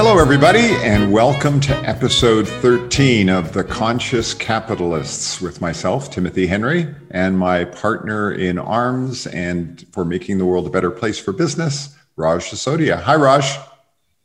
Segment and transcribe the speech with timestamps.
[0.00, 6.94] Hello, everybody, and welcome to episode 13 of The Conscious Capitalists with myself, Timothy Henry,
[7.10, 11.96] and my partner in arms and for making the world a better place for business,
[12.14, 13.02] Raj Sisodia.
[13.02, 13.58] Hi, Raj.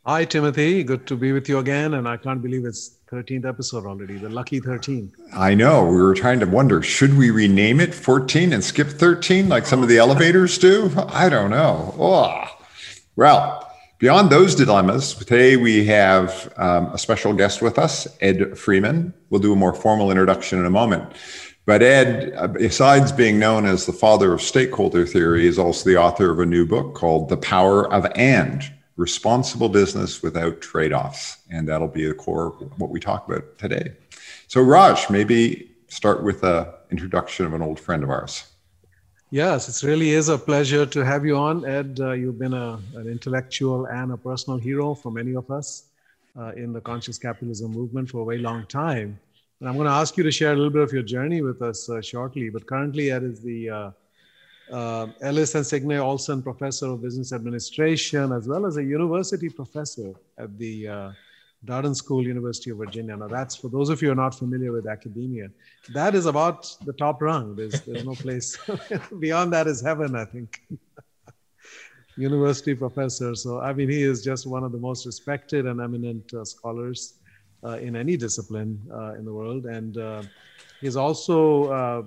[0.06, 0.84] Hi, Timothy.
[0.84, 1.94] Good to be with you again.
[1.94, 5.12] And I can't believe it's 13th episode already, the lucky 13.
[5.34, 5.86] I know.
[5.86, 9.82] We were trying to wonder should we rename it 14 and skip 13 like some
[9.82, 10.92] of the elevators do?
[11.08, 11.96] I don't know.
[11.98, 12.44] Oh.
[13.16, 13.63] Well,
[13.98, 19.14] Beyond those dilemmas, today we have um, a special guest with us, Ed Freeman.
[19.30, 21.12] We'll do a more formal introduction in a moment.
[21.64, 25.96] But Ed, uh, besides being known as the father of stakeholder theory, is also the
[25.96, 28.64] author of a new book called The Power of And
[28.96, 31.38] Responsible Business Without Trade Offs.
[31.48, 33.92] And that'll be the core of what we talk about today.
[34.48, 38.44] So, Raj, maybe start with an introduction of an old friend of ours.
[39.34, 41.98] Yes, it really is a pleasure to have you on, Ed.
[42.00, 45.86] Uh, you've been a, an intellectual and a personal hero for many of us
[46.38, 49.18] uh, in the conscious capitalism movement for a very long time.
[49.58, 51.62] And I'm going to ask you to share a little bit of your journey with
[51.62, 52.48] us uh, shortly.
[52.48, 53.90] But currently, Ed is the uh,
[54.70, 60.12] uh, Elis and Signe Olsson Professor of Business Administration, as well as a university professor
[60.38, 61.10] at the uh,
[61.64, 63.16] Darden School, University of Virginia.
[63.16, 65.48] Now, that's for those of you who are not familiar with academia.
[65.92, 67.56] That is about the top rung.
[67.56, 68.58] There's, there's no place
[69.18, 70.60] beyond that is heaven, I think.
[72.16, 73.34] University professor.
[73.34, 77.14] So, I mean, he is just one of the most respected and eminent uh, scholars
[77.64, 79.66] uh, in any discipline uh, in the world.
[79.66, 80.22] And uh,
[80.80, 82.02] he's also uh,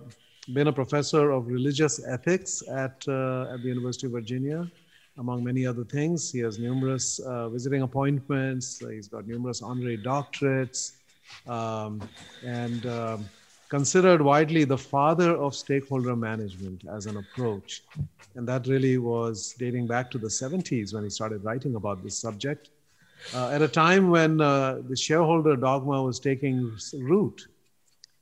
[0.53, 4.69] been a professor of religious ethics at, uh, at the University of Virginia
[5.17, 6.31] among many other things.
[6.31, 10.94] He has numerous uh, visiting appointments, he's got numerous honorary doctorates,
[11.47, 12.01] um,
[12.45, 13.25] and um,
[13.69, 17.83] considered widely the father of stakeholder management as an approach.
[18.35, 22.17] And that really was dating back to the 70s when he started writing about this
[22.17, 22.69] subject.
[23.34, 27.47] Uh, at a time when uh, the shareholder dogma was taking root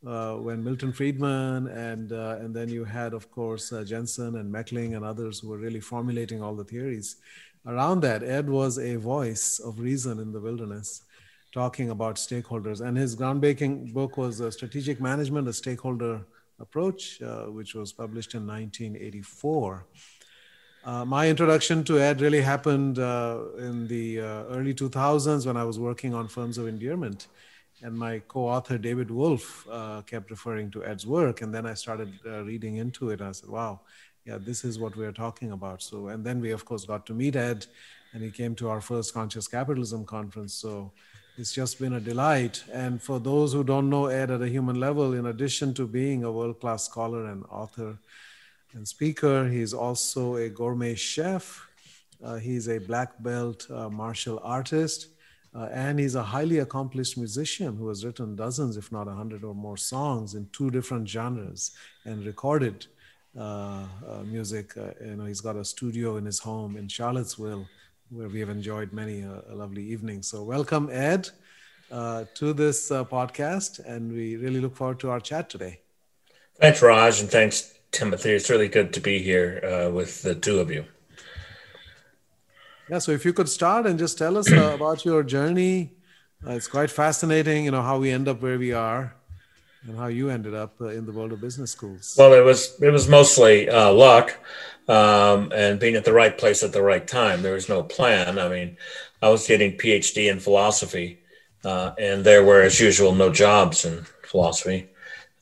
[0.06, 4.54] uh, when Milton Friedman and uh, and then you had, of course, uh, Jensen and
[4.54, 7.18] Meckling and others who were really formulating all the theories
[7.66, 8.22] around that.
[8.24, 11.04] Ed was a voice of reason in the wilderness,
[11.52, 12.82] talking about stakeholders.
[12.82, 16.22] And his groundbreaking book was Strategic Management: A Stakeholder
[16.60, 19.88] Approach, uh, which was published in 1984.
[20.86, 25.80] Uh, my introduction to Ed really happened uh, in the early 2000s when I was
[25.80, 27.28] working on Firms of Endearment
[27.82, 32.14] and my co-author David Wolfe uh, kept referring to Ed's work, and then I started
[32.26, 33.20] uh, reading into it.
[33.20, 33.82] And I said, "Wow,
[34.26, 37.14] yeah, this is what we're talking about." So, and then we of course got to
[37.14, 37.66] meet Ed,
[38.14, 40.54] and he came to our first Conscious Capitalism conference.
[40.54, 40.92] So,
[41.38, 42.64] it's just been a delight.
[42.72, 46.24] And for those who don't know Ed at a human level, in addition to being
[46.24, 47.98] a world-class scholar and author
[48.74, 51.68] and speaker, he's also a gourmet chef.
[52.24, 55.10] Uh, he's a black belt uh, martial artist
[55.56, 59.44] uh, and he's a highly accomplished musician who has written dozens, if not a hundred
[59.44, 61.72] or more songs in two different genres
[62.04, 62.88] and recorded
[63.40, 64.76] uh, uh, music.
[64.78, 67.66] Uh, you know, he's got a studio in his home in Charlottesville
[68.10, 70.22] where we have enjoyed many a, a lovely evening.
[70.22, 71.30] So welcome, Ed,
[71.90, 75.80] uh, to this uh, podcast, and we really look forward to our chat today.
[76.60, 78.32] Thanks, Raj, and thanks, Timothy.
[78.32, 80.86] It's really good to be here with the two of you.
[82.90, 85.94] Yeah, so if you could start and just tell us uh, about your journey.
[86.46, 89.16] Uh, it's quite fascinating, you know, how we end up where we are
[89.88, 92.16] and how you ended up uh, in the world of business schools.
[92.18, 94.38] Well, it was it was mostly uh, luck
[94.88, 97.42] um, and being at the right place at the right time.
[97.42, 98.38] There was no plan.
[98.38, 98.78] I mean,
[99.22, 101.20] I was getting PhD in philosophy,
[101.64, 104.90] uh, and there were, as usual, no jobs in philosophy.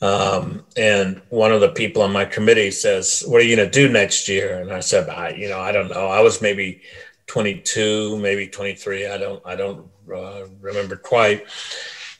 [0.01, 3.71] Um, and one of the people on my committee says, "What are you going to
[3.71, 6.07] do next year?" And I said, "I, you know, I don't know.
[6.07, 6.81] I was maybe
[7.27, 9.07] 22, maybe 23.
[9.07, 11.45] I don't, I don't uh, remember quite.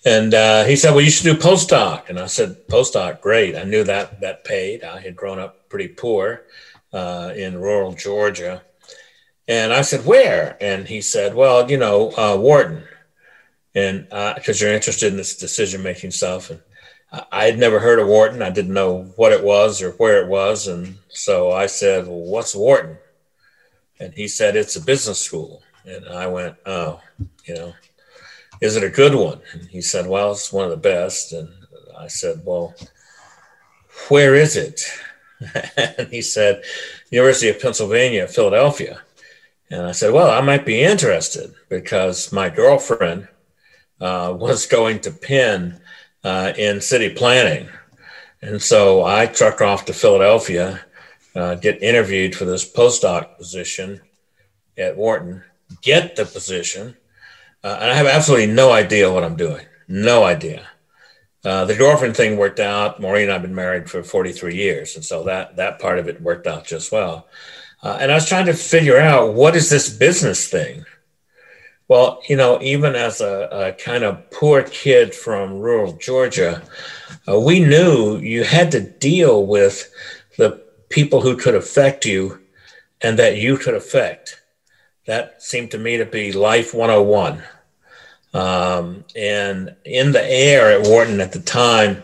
[0.05, 3.63] And uh, he said, "Well, you should do postdoc." And I said, "Postdoc, great." I
[3.63, 4.83] knew that that paid.
[4.83, 6.43] I had grown up pretty poor
[6.91, 8.63] uh, in rural Georgia,
[9.47, 12.83] and I said, "Where?" And he said, "Well, you know, uh, Wharton."
[13.75, 16.61] And because uh, you're interested in this decision-making stuff, and
[17.31, 18.43] I had never heard of Wharton.
[18.43, 22.19] I didn't know what it was or where it was, and so I said, "Well,
[22.19, 22.97] what's Wharton?"
[24.03, 25.63] And he said, It's a business school.
[25.85, 27.01] And I went, oh,
[27.45, 27.73] you know,
[28.61, 29.41] is it a good one?
[29.51, 31.33] And he said, well, it's one of the best.
[31.33, 31.49] And
[31.97, 32.73] I said, well,
[34.07, 34.81] where is it?
[35.97, 36.63] and he said,
[37.11, 39.01] University of Pennsylvania, Philadelphia.
[39.69, 43.27] And I said, well, I might be interested because my girlfriend
[43.99, 45.81] uh, was going to Penn
[46.23, 47.67] uh, in city planning.
[48.41, 50.79] And so I trucked off to Philadelphia,
[51.35, 54.01] uh, get interviewed for this postdoc position
[54.77, 55.43] at Wharton,
[55.81, 56.95] get the position,
[57.63, 59.65] uh, and I have absolutely no idea what I'm doing.
[59.87, 60.67] No idea.
[61.45, 63.01] Uh, the girlfriend thing worked out.
[63.01, 66.21] Maureen and I've been married for 43 years, and so that that part of it
[66.21, 67.27] worked out just well.
[67.81, 70.85] Uh, and I was trying to figure out what is this business thing.
[71.89, 76.63] Well, you know, even as a, a kind of poor kid from rural Georgia,
[77.27, 79.91] uh, we knew you had to deal with
[80.93, 82.39] people who could affect you
[83.01, 84.39] and that you could affect.
[85.07, 87.41] That seemed to me to be life 101.
[88.35, 92.03] Um, and in the air at Wharton at the time,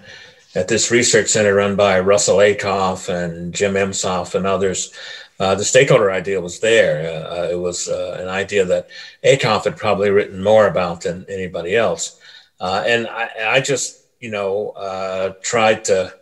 [0.55, 4.91] at this research center run by Russell Ackoff and Jim Emshoff and others,
[5.39, 7.25] uh, the stakeholder idea was there.
[7.29, 8.89] Uh, it was uh, an idea that
[9.23, 12.19] Ackoff had probably written more about than anybody else.
[12.59, 16.13] Uh, and I, I, just, you know, uh, tried to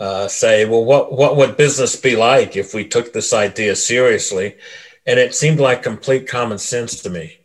[0.00, 4.56] uh, say, well, what, what would business be like if we took this idea seriously?
[5.06, 7.38] And it seemed like complete common sense to me.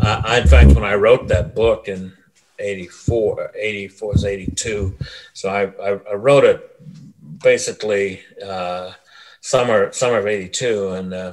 [0.00, 2.12] I, in fact, when I wrote that book in
[2.58, 4.96] 84, 84 was 82.
[5.32, 8.92] So I, I, I wrote it basically uh,
[9.40, 10.88] summer, summer of 82.
[10.90, 11.32] And uh,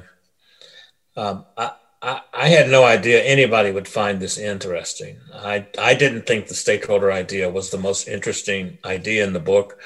[1.17, 1.71] um, I,
[2.01, 5.17] I, I had no idea anybody would find this interesting.
[5.33, 9.79] I, I didn't think the stakeholder idea was the most interesting idea in the book.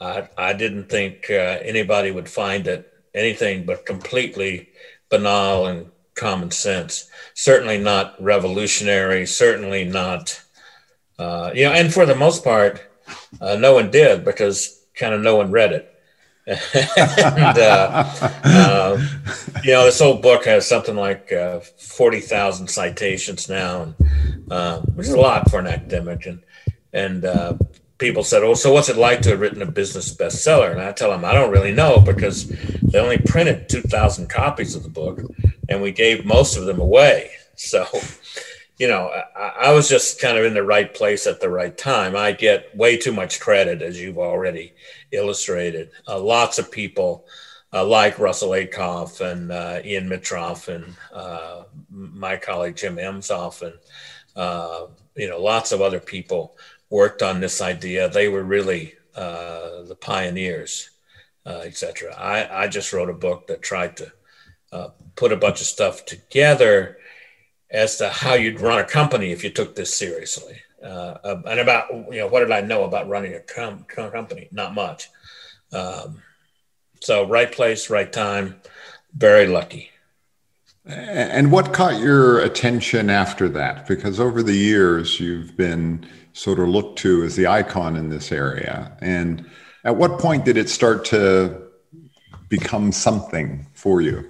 [0.00, 4.68] I, I didn't think uh, anybody would find it anything but completely
[5.08, 7.08] banal and common sense.
[7.34, 9.26] Certainly not revolutionary.
[9.26, 10.42] Certainly not,
[11.18, 11.72] uh, you know.
[11.72, 12.82] And for the most part,
[13.40, 15.92] uh, no one did because kind of no one read it.
[16.46, 18.04] and, uh,
[18.44, 19.06] uh,
[19.64, 24.80] you know, this old book has something like uh, forty thousand citations now, and, uh,
[24.80, 26.26] which is a lot for an academic.
[26.26, 26.42] And
[26.92, 27.24] and
[27.98, 30.92] people said, "Oh, so what's it like to have written a business bestseller?" And I
[30.92, 34.88] tell them, "I don't really know because they only printed two thousand copies of the
[34.88, 35.20] book,
[35.68, 37.30] and we gave most of them away.
[37.58, 37.86] So,
[38.76, 41.74] you know, I, I, was just kind of in the right place at the right
[41.74, 42.14] time.
[42.14, 44.74] I get way too much credit, as you've already
[45.10, 45.88] illustrated.
[46.06, 47.24] Uh, lots of people
[47.72, 53.74] uh, like Russell Ackoff and uh, Ian Mitroff and uh, my colleague Jim Emshoff and
[54.34, 56.56] uh, you know lots of other people
[56.96, 58.08] worked on this idea.
[58.08, 60.90] They were really uh, the pioneers,
[61.44, 62.14] etc.
[62.16, 64.12] I, I just wrote a book that tried to
[64.72, 66.98] uh, put a bunch of stuff together
[67.70, 70.56] as to how you'd run a company if you took this seriously.
[70.82, 74.48] Uh, uh, and about, you know, what did I know about running a com- company?
[74.50, 75.10] Not much.
[75.72, 76.22] Um,
[77.00, 78.60] so, right place, right time,
[79.14, 79.90] very lucky.
[80.86, 83.88] And what caught your attention after that?
[83.88, 86.06] Because over the years, you've been
[86.36, 88.94] sort of looked to as the icon in this area.
[89.00, 89.48] And
[89.84, 91.62] at what point did it start to
[92.50, 94.28] become something for you?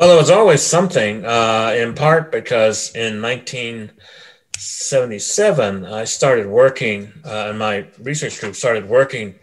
[0.00, 7.50] Well, it was always something, uh, in part because in 1977, I started working, uh,
[7.50, 9.36] and my research group started working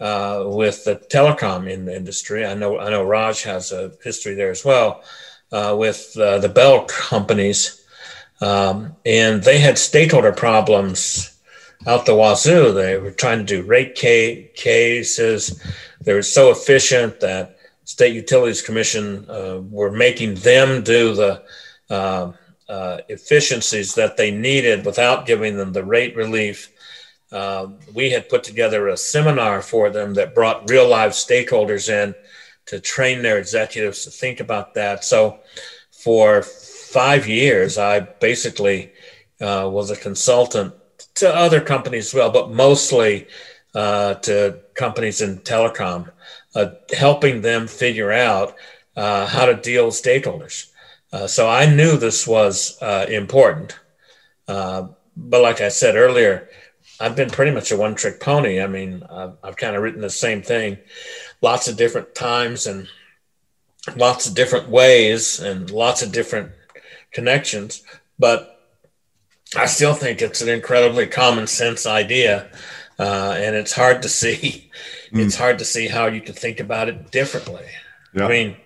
[0.00, 2.46] uh, with the telecom in the industry.
[2.46, 5.04] I know, I know Raj has a history there as well
[5.52, 7.81] uh, with uh, the Bell companies.
[8.42, 11.38] Um, and they had stakeholder problems
[11.86, 12.72] out the wazoo.
[12.72, 15.62] They were trying to do rate cases.
[16.00, 21.42] They were so efficient that State Utilities Commission uh, were making them do the
[21.88, 22.32] uh,
[22.68, 26.72] uh, efficiencies that they needed without giving them the rate relief.
[27.30, 32.12] Uh, we had put together a seminar for them that brought real live stakeholders in
[32.66, 35.04] to train their executives to think about that.
[35.04, 35.38] So,
[35.90, 36.42] for
[36.92, 38.92] five years, I basically
[39.40, 40.74] uh, was a consultant
[41.14, 43.26] to other companies as well, but mostly
[43.74, 46.10] uh, to companies in telecom
[46.54, 48.56] uh, helping them figure out
[48.96, 50.70] uh, how to deal with stakeholders.
[51.12, 53.78] Uh, so I knew this was uh, important.
[54.46, 56.48] But like I said earlier,
[56.98, 58.60] I've been pretty much a one trick pony.
[58.60, 60.78] I mean, I've, I've kind of written the same thing
[61.42, 62.88] lots of different times and
[63.96, 66.52] lots of different ways and lots of different
[67.12, 67.82] connections.
[68.18, 68.60] But
[69.56, 72.50] I still think it's an incredibly common sense idea.
[72.98, 74.70] Uh, and it's hard to see
[75.12, 75.24] mm.
[75.24, 77.64] it's hard to see how you could think about it differently.
[78.14, 78.26] Yeah.
[78.26, 78.56] I mean,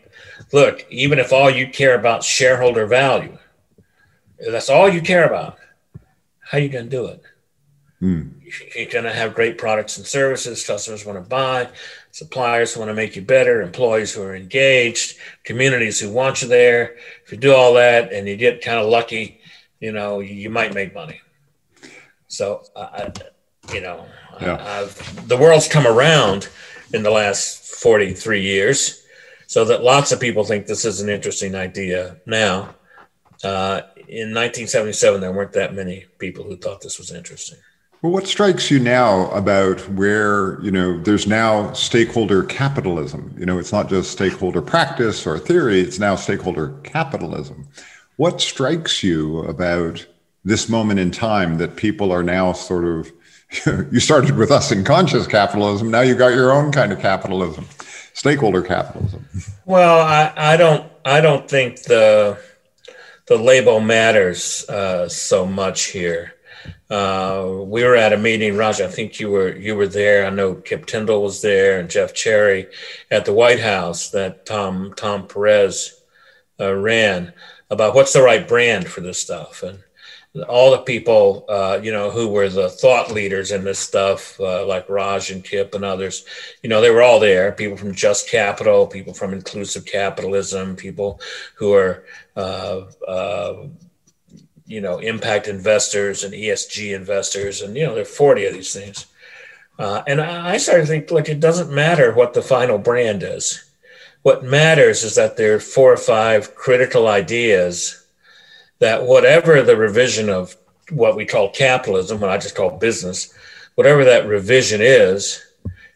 [0.53, 3.39] look, even if all you care about shareholder value,
[4.39, 5.59] that's all you care about,
[6.41, 7.23] how are you going to do it?
[8.03, 8.33] Mm.
[8.75, 10.67] You're going to have great products and services.
[10.67, 11.69] Customers want to buy,
[12.17, 16.49] suppliers who want to make you better, employees who are engaged, communities who want you
[16.49, 16.97] there.
[17.23, 19.39] If you do all that and you get kind of lucky,
[19.81, 21.21] you know, you might make money.
[22.27, 23.11] So, uh,
[23.71, 24.07] you know,
[24.41, 24.89] yeah.
[25.27, 26.49] the world's come around
[26.95, 29.05] in the last 43 years
[29.47, 32.75] so that lots of people think this is an interesting idea now.
[33.45, 37.59] Uh, in 1977, there weren't that many people who thought this was interesting.
[38.03, 43.35] Well, what strikes you now about where, you know, there's now stakeholder capitalism?
[43.39, 47.67] You know, it's not just stakeholder practice or theory, it's now stakeholder capitalism.
[48.17, 50.07] What strikes you about
[50.45, 53.11] this moment in time that people are now sort of,
[53.91, 57.67] you started with us in conscious capitalism, now you got your own kind of capitalism,
[58.13, 59.27] stakeholder capitalism?
[59.65, 62.39] Well, I, I don't, I don't think the,
[63.27, 66.35] the label matters uh, so much here.
[66.89, 68.81] Uh, we were at a meeting, Raj.
[68.81, 70.25] I think you were you were there.
[70.25, 72.69] I know Kip Tindell was there and Jeff Cherry
[73.11, 76.01] at the White House that Tom Tom Perez
[76.61, 77.33] uh, ran
[77.71, 79.81] about what's the right brand for this stuff and
[80.45, 84.65] all the people uh, you know who were the thought leaders in this stuff uh,
[84.67, 86.25] like Raj and Kip and others.
[86.63, 87.53] You know they were all there.
[87.53, 91.21] People from Just Capital, people from Inclusive Capitalism, people
[91.55, 92.05] who are
[92.37, 93.67] uh, uh,
[94.67, 98.73] you know, impact investors and ESG investors, and you know, there are 40 of these
[98.73, 99.07] things.
[99.79, 103.63] Uh, and I started to think, like, it doesn't matter what the final brand is.
[104.23, 108.07] What matters is that there are four or five critical ideas
[108.79, 110.57] that, whatever the revision of
[110.91, 113.33] what we call capitalism, what I just call business,
[113.75, 115.45] whatever that revision is,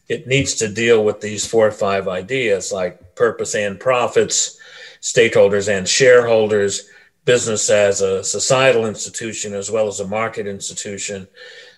[0.08, 4.58] it needs to deal with these four or five ideas like purpose and profits,
[5.00, 6.88] stakeholders and shareholders,
[7.30, 11.28] business as a societal institution as well as a market institution,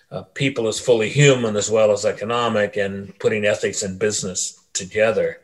[0.09, 5.37] uh, people as fully human as well as economic, and putting ethics and business together.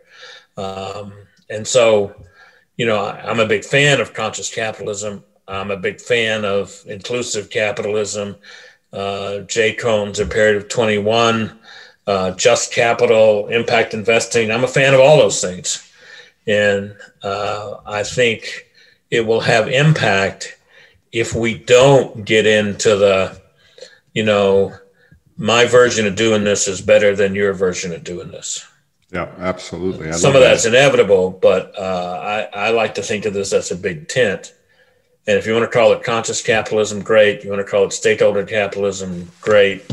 [0.58, 1.14] Um,
[1.52, 2.16] and so,
[2.76, 5.24] you know, I, am a big fan of conscious capitalism.
[5.48, 8.36] I'm a big fan of inclusive capitalism.
[8.92, 11.60] Uh, Jay Coen's Imperative 21,
[12.08, 14.50] uh, Just Capital, Impact Investing.
[14.50, 15.88] I'm a fan of all those things.
[16.48, 18.69] And uh, I think
[19.10, 20.58] it will have impact
[21.12, 23.42] if we don't get into the,
[24.14, 24.74] you know,
[25.38, 28.68] my version of doing this is better than your version of doing this.
[29.12, 30.10] Yeah, absolutely.
[30.10, 30.70] I Some of that's that.
[30.70, 34.54] inevitable, but uh, I, I like to think of this as a big tent.
[35.26, 37.44] And if you want to call it conscious capitalism, great.
[37.44, 39.84] You want to call it stakeholder capitalism, great.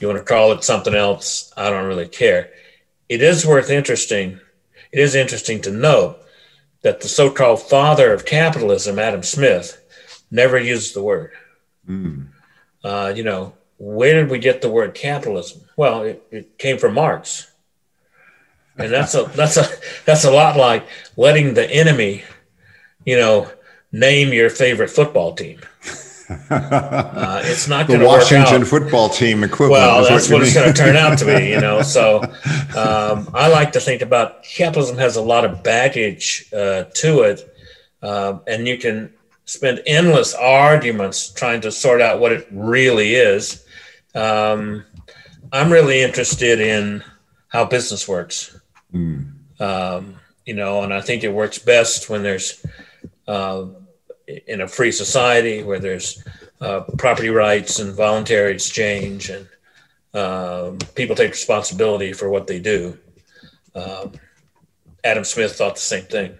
[0.00, 2.50] You want to call it something else, I don't really care.
[3.08, 4.38] It is worth interesting.
[4.92, 6.18] It is interesting to note
[6.82, 9.84] that the so-called father of capitalism, Adam Smith,
[10.30, 11.32] never used the word.
[11.88, 12.28] Mm.
[12.84, 15.62] Uh, you know, where did we get the word capitalism?
[15.76, 17.50] Well, it, it came from Marx,
[18.76, 19.68] and that's a that's a
[20.04, 22.24] that's a lot like letting the enemy,
[23.04, 23.50] you know,
[23.92, 25.60] name your favorite football team.
[26.28, 29.82] Uh, it's not the Washington football team equivalent.
[29.82, 31.82] Well, that's what, what it's going to turn out to be, you know.
[31.88, 32.22] So
[32.76, 37.56] um, I like to think about capitalism has a lot of baggage uh, to it,
[38.02, 39.12] uh, and you can
[39.46, 43.64] spend endless arguments trying to sort out what it really is.
[44.14, 44.84] Um,
[45.50, 47.02] I'm really interested in
[47.48, 48.60] how business works.
[48.92, 49.32] Mm.
[49.60, 52.64] Um, you know, and I think it works best when there's
[53.26, 53.66] uh,
[54.46, 56.24] in a free society where there's
[56.60, 59.48] uh, property rights and voluntary exchange and
[60.14, 62.98] um, people take responsibility for what they do.
[63.74, 64.12] Um,
[65.04, 66.36] Adam Smith thought the same thing.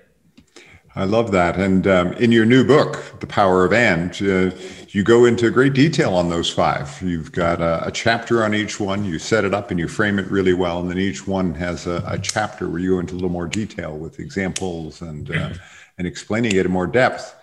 [0.96, 1.60] I love that.
[1.60, 4.50] And um, in your new book, The Power of And, uh,
[4.88, 7.00] you go into great detail on those five.
[7.00, 9.04] You've got a, a, chapter on each one.
[9.04, 10.80] You set it up and you frame it really well.
[10.80, 13.46] And then each one has a, a chapter where you go into a little more
[13.46, 15.50] detail with examples and, uh,
[15.98, 17.37] and explaining it in more depth.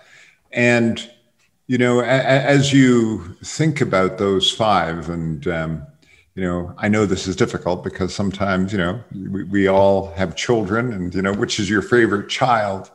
[0.56, 1.08] And
[1.68, 5.86] you know, as you think about those five, and um,
[6.36, 10.36] you know, I know this is difficult because sometimes you know we, we all have
[10.36, 12.90] children, and you know, which is your favorite child.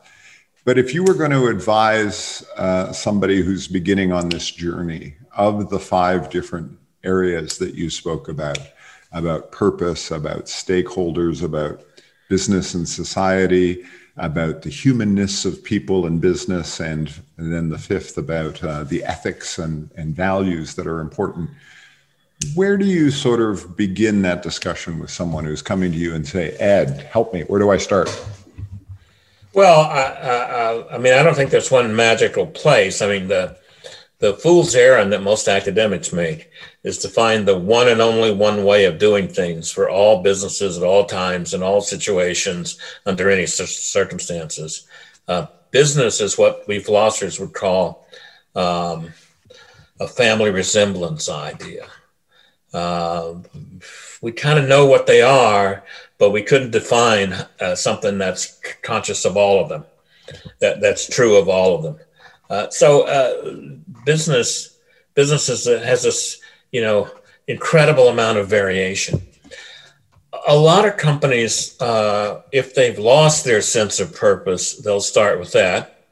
[0.63, 5.69] But if you were going to advise uh, somebody who's beginning on this journey of
[5.69, 8.59] the five different areas that you spoke about,
[9.11, 11.83] about purpose, about stakeholders, about
[12.29, 13.83] business and society,
[14.17, 17.11] about the humanness of people and business, and,
[17.41, 21.49] and then the fifth about uh, the ethics and, and values that are important.
[22.53, 26.27] Where do you sort of begin that discussion with someone who's coming to you and
[26.27, 28.09] say, Ed, help me, where do I start?
[29.53, 33.01] Well, I, I, I mean, I don't think there's one magical place.
[33.01, 33.57] I mean, the
[34.19, 36.51] the fool's errand that most academics make
[36.83, 40.77] is to find the one and only one way of doing things for all businesses
[40.77, 44.85] at all times in all situations under any circumstances.
[45.27, 48.05] Uh, business is what we philosophers would call
[48.55, 49.13] um,
[49.99, 51.87] a family resemblance idea.
[52.73, 53.35] Uh,
[54.21, 55.83] we kind of know what they are,
[56.17, 59.85] but we couldn't define uh, something that's conscious of all of them,
[60.59, 61.97] that, that's true of all of them.
[62.49, 63.55] Uh, so uh,
[64.05, 64.77] business
[65.13, 67.09] businesses has this you know
[67.47, 69.21] incredible amount of variation.
[70.47, 75.51] A lot of companies, uh, if they've lost their sense of purpose, they'll start with
[75.51, 76.07] that.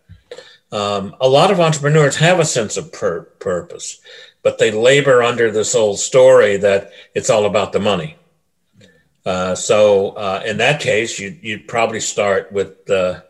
[0.72, 4.00] Um, a lot of entrepreneurs have a sense of pur- purpose,
[4.44, 8.18] but they labor under this old story that it's all about the money.
[9.26, 13.24] Uh, so uh, in that case, you, you'd probably start with the,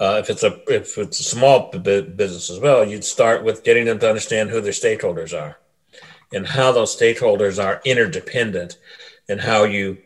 [0.00, 3.84] uh, if it's a if it's a small business as well, you'd start with getting
[3.84, 5.58] them to understand who their stakeholders are,
[6.32, 8.78] and how those stakeholders are interdependent,
[9.28, 9.98] and how you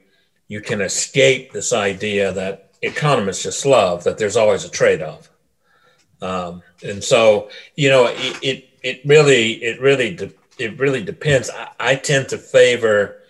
[0.52, 5.30] you can escape this idea that economists just love that there's always a trade-off.
[6.20, 11.48] Um, and so you know it, it, it really it really de- it really depends.
[11.48, 13.22] I, I tend to favor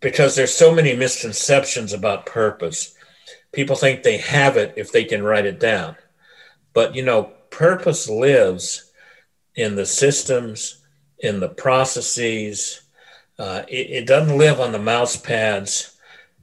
[0.00, 2.96] because there's so many misconceptions about purpose.
[3.52, 5.94] People think they have it if they can write it down.
[6.72, 8.90] But you know, purpose lives
[9.54, 10.84] in the systems,
[11.20, 12.82] in the processes.
[13.38, 15.94] Uh, it, it, doesn't live on the mouse pads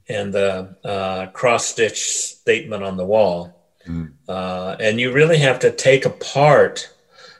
[0.08, 3.54] and the uh, cross stitch statement on the wall.
[3.86, 4.12] Mm.
[4.28, 6.88] Uh, and you really have to take apart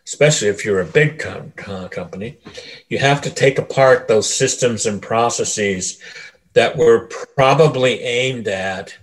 [0.06, 1.52] especially if you're a big com-
[1.88, 2.38] company,
[2.88, 6.00] you have to take apart those systems and processes
[6.52, 8.96] that were probably aimed at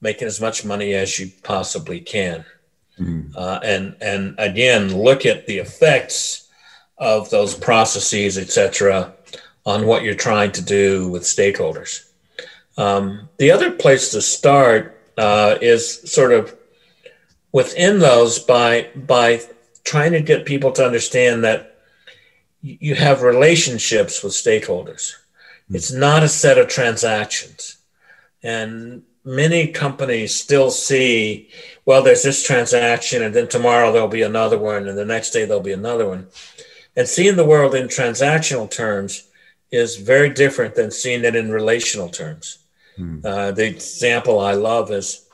[0.00, 2.44] making as much money as you possibly can.
[2.98, 3.34] Mm.
[3.34, 6.48] Uh, and and again, look at the effects
[6.98, 9.14] of those processes, etc.,
[9.64, 12.04] on what you're trying to do with stakeholders.
[12.76, 16.56] Um, the other place to start uh, is sort of
[17.52, 19.42] within those by by
[19.84, 21.78] trying to get people to understand that
[22.62, 25.14] you have relationships with stakeholders.
[25.68, 25.76] Hmm.
[25.76, 27.78] It's not a set of transactions.
[28.42, 31.50] And many companies still see,
[31.84, 35.44] well, there's this transaction, and then tomorrow there'll be another one, and the next day
[35.44, 36.26] there'll be another one.
[36.96, 39.28] And seeing the world in transactional terms
[39.70, 42.58] is very different than seeing it in relational terms.
[42.96, 43.20] Hmm.
[43.24, 45.26] Uh, the example I love is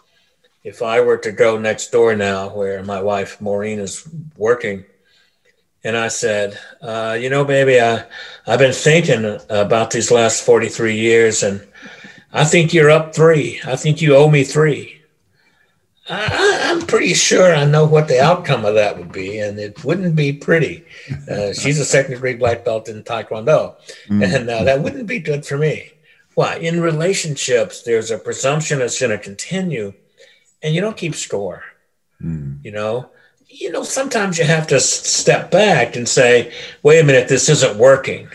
[0.64, 4.85] if I were to go next door now, where my wife Maureen is working,
[5.85, 8.05] and I said, uh, you know, baby, I,
[8.47, 11.66] I've been thinking about these last 43 years, and
[12.33, 13.61] I think you're up three.
[13.64, 15.01] I think you owe me three.
[16.11, 19.85] I, am pretty sure I know what the outcome of that would be, and it
[19.85, 20.85] wouldn't be pretty.
[21.31, 24.23] Uh, she's a second degree black belt in Taekwondo, mm-hmm.
[24.23, 25.92] and uh, that wouldn't be good for me.
[26.38, 26.55] Why?
[26.59, 29.92] In relationships, there's a presumption it's going to continue
[30.62, 31.64] and you don't keep score.
[32.22, 32.64] Mm.
[32.64, 33.11] You know,
[33.48, 36.53] you know, sometimes you have to step back and say,
[36.85, 38.29] wait a minute, this isn't working.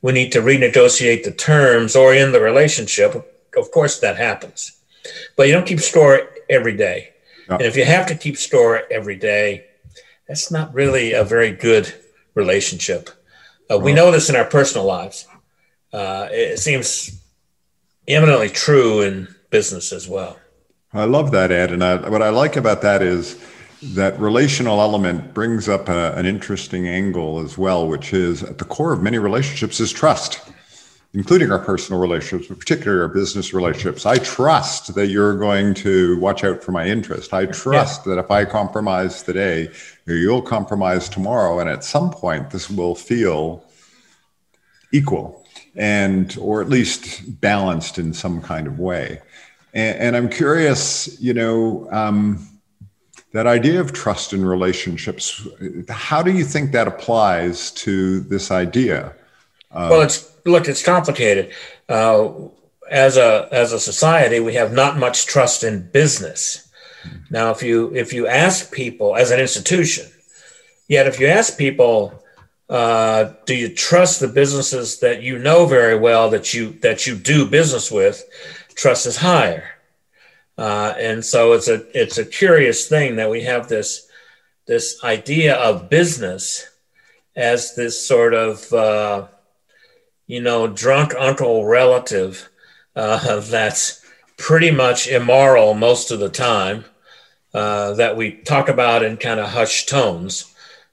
[0.00, 3.14] We need to renegotiate the terms or in the relationship.
[3.54, 4.80] Of course, that happens.
[5.36, 7.10] But you don't keep score every day.
[7.50, 7.56] No.
[7.56, 9.66] And if you have to keep score every day,
[10.26, 11.92] that's not really a very good
[12.34, 13.10] relationship.
[13.70, 15.26] Uh, we know this in our personal lives.
[15.92, 17.18] Uh, it seems
[18.08, 20.38] eminently true in business as well.
[20.92, 21.72] I love that, Ed.
[21.72, 23.42] And I, what I like about that is
[23.82, 28.64] that relational element brings up a, an interesting angle as well, which is at the
[28.64, 30.40] core of many relationships is trust,
[31.14, 34.06] including our personal relationships, but particularly our business relationships.
[34.06, 37.32] I trust that you're going to watch out for my interest.
[37.32, 38.14] I trust yeah.
[38.14, 39.70] that if I compromise today,
[40.06, 41.58] you'll compromise tomorrow.
[41.58, 43.64] And at some point, this will feel
[44.92, 45.41] equal
[45.76, 49.20] and, or at least balanced in some kind of way.
[49.74, 52.48] And, and I'm curious, you know, um,
[53.32, 55.46] that idea of trust in relationships,
[55.88, 59.14] how do you think that applies to this idea?
[59.74, 61.52] Well, it's look, it's complicated.
[61.88, 62.30] Uh,
[62.90, 66.68] as a as a society, we have not much trust in business.
[67.30, 70.06] Now, if you if you ask people as an institution,
[70.88, 72.21] yet if you ask people,
[72.72, 77.14] uh, do you trust the businesses that you know very well that you that you
[77.14, 78.24] do business with?
[78.74, 79.64] trust is higher.
[80.58, 84.08] Uh, and so it's a it's a curious thing that we have this
[84.66, 86.68] this idea of business
[87.36, 89.26] as this sort of uh,
[90.26, 92.48] you know drunk uncle relative
[92.96, 94.04] uh, that's
[94.36, 96.84] pretty much immoral most of the time,
[97.54, 100.51] uh, that we talk about in kind of hushed tones,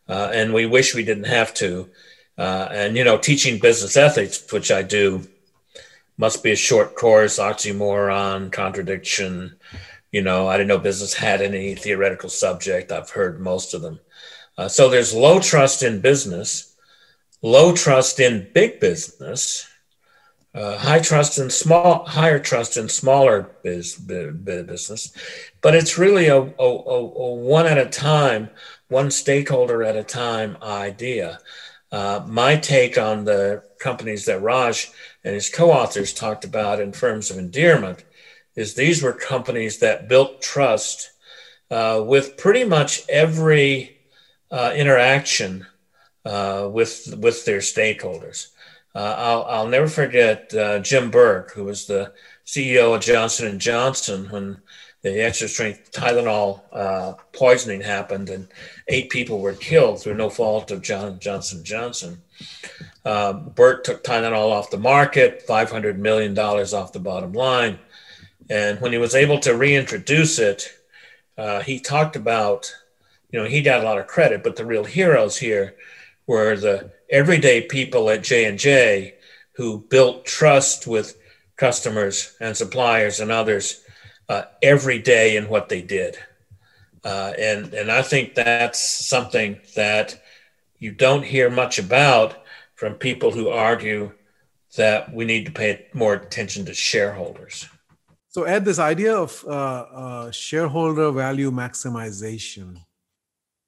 [0.09, 1.89] uh, and we wish we didn't have to.
[2.37, 5.27] Uh, and you know, teaching business ethics, which I do,
[6.17, 9.55] must be a short course, oxymoron, contradiction.
[10.11, 12.91] You know, I didn't know business had any theoretical subject.
[12.91, 13.99] I've heard most of them.
[14.57, 16.75] Uh, so there's low trust in business,
[17.41, 19.69] low trust in big business,
[20.53, 24.33] uh, high trust in small, higher trust in smaller biz, biz,
[24.65, 25.13] business,
[25.61, 28.49] but it's really a, a, a, one at a time,
[28.89, 31.39] one stakeholder at a time idea.
[31.91, 34.91] Uh, my take on the companies that Raj
[35.23, 38.03] and his co-authors talked about in terms of endearment
[38.55, 41.11] is these were companies that built trust
[41.71, 43.97] uh, with pretty much every
[44.51, 45.65] uh, interaction
[46.25, 48.47] uh, with with their stakeholders.
[48.95, 52.11] Uh, I'll, I'll never forget uh, Jim Burke, who was the
[52.45, 54.61] CEO of Johnson Johnson when
[55.01, 58.47] the extra strength Tylenol uh, poisoning happened and
[58.87, 62.21] eight people were killed through no fault of John Johnson Johnson.
[63.05, 67.79] Uh, Burke took Tylenol off the market, $500 million off the bottom line.
[68.49, 70.73] And when he was able to reintroduce it,
[71.37, 72.73] uh, he talked about,
[73.31, 75.75] you know, he got a lot of credit, but the real heroes here
[76.27, 79.15] were the everyday people at J&J
[79.53, 81.17] who built trust with
[81.55, 83.83] customers and suppliers and others
[84.29, 86.17] uh, every day in what they did.
[87.03, 90.21] Uh, and, and I think that's something that
[90.77, 92.43] you don't hear much about
[92.75, 94.11] from people who argue
[94.77, 97.67] that we need to pay more attention to shareholders.
[98.29, 102.75] So, Ed, this idea of uh, uh shareholder value maximization,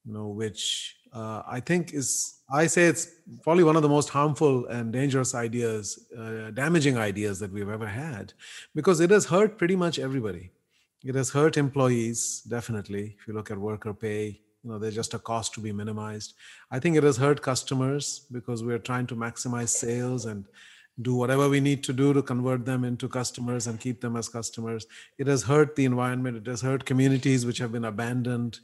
[0.05, 3.07] you know, which uh, I think is, I say it's
[3.43, 7.87] probably one of the most harmful and dangerous ideas, uh, damaging ideas that we've ever
[7.87, 8.33] had,
[8.75, 10.51] because it has hurt pretty much everybody.
[11.03, 13.15] It has hurt employees, definitely.
[13.19, 16.33] If you look at worker pay, you know, they're just a cost to be minimized.
[16.69, 20.45] I think it has hurt customers because we're trying to maximize sales and
[21.01, 24.27] do whatever we need to do to convert them into customers and keep them as
[24.29, 24.85] customers.
[25.17, 26.37] It has hurt the environment.
[26.37, 28.59] It has hurt communities which have been abandoned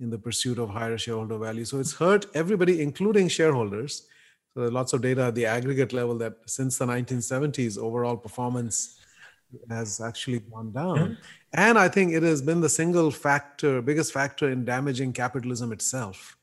[0.00, 1.64] in the pursuit of higher shareholder value.
[1.64, 4.06] So it's hurt everybody, including shareholders.
[4.54, 8.98] So there's lots of data at the aggregate level that since the 1970s, overall performance
[9.68, 10.98] has actually gone down.
[10.98, 11.12] Mm-hmm.
[11.54, 16.36] And I think it has been the single factor, biggest factor in damaging capitalism itself.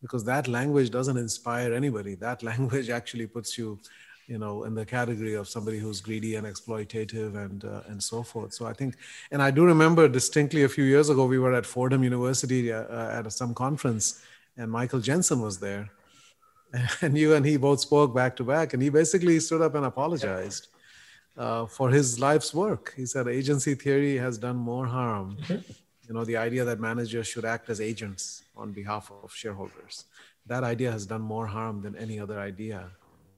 [0.00, 2.14] Because that language doesn't inspire anybody.
[2.14, 3.80] That language actually puts you
[4.28, 8.22] you know, in the category of somebody who's greedy and exploitative and uh, and so
[8.22, 8.52] forth.
[8.52, 8.96] So I think,
[9.32, 12.82] and I do remember distinctly a few years ago we were at Fordham University uh,
[12.82, 14.22] uh at some conference,
[14.58, 15.90] and Michael Jensen was there,
[17.02, 19.86] and you and he both spoke back to back, and he basically stood up and
[19.86, 20.68] apologized.
[21.36, 25.36] Uh, for his life's work, he said agency theory has done more harm.
[25.42, 25.72] Mm-hmm.
[26.08, 30.06] You know, the idea that managers should act as agents on behalf of shareholders.
[30.46, 32.90] That idea has done more harm than any other idea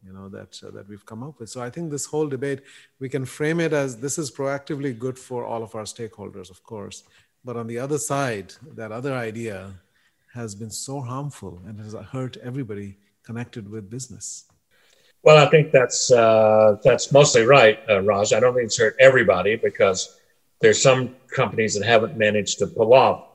[0.04, 1.48] you know that uh, that we've come up with.
[1.50, 2.60] So i think this whole debate
[2.98, 6.62] we can frame it as this is proactively good for all of our stakeholders of
[6.62, 7.04] course.
[7.44, 9.72] But on the other side that other idea
[10.34, 14.44] has been so harmful and has hurt everybody connected with business.
[15.22, 18.32] Well i think that's uh, that's mostly right uh, raj.
[18.32, 20.18] I don't think it's hurt everybody because
[20.60, 23.26] there's some companies that haven't managed to pull off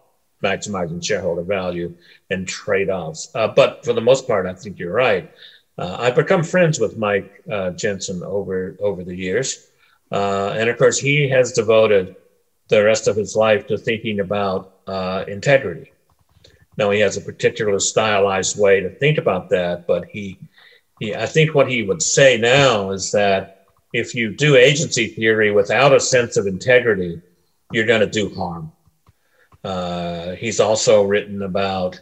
[0.44, 1.92] maximizing shareholder value
[2.30, 3.32] and trade-offs.
[3.34, 5.32] Uh, but for the most part i think you're right
[5.78, 9.68] uh, I've become friends with Mike uh, Jensen over over the years,
[10.12, 12.16] uh, and of course, he has devoted
[12.68, 15.92] the rest of his life to thinking about uh, integrity.
[16.78, 20.40] Now, he has a particular stylized way to think about that, but he,
[21.00, 25.52] he, I think what he would say now is that if you do agency theory
[25.52, 27.22] without a sense of integrity,
[27.72, 28.72] you're going to do harm.
[29.64, 32.02] Uh, he's also written about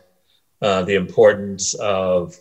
[0.62, 2.36] uh, the importance of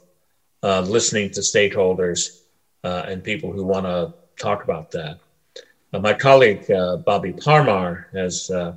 [0.62, 2.42] uh, listening to stakeholders
[2.85, 5.18] uh, and people who want to talk about that.
[5.92, 8.75] Uh, my colleague uh, Bobby Parmar has uh,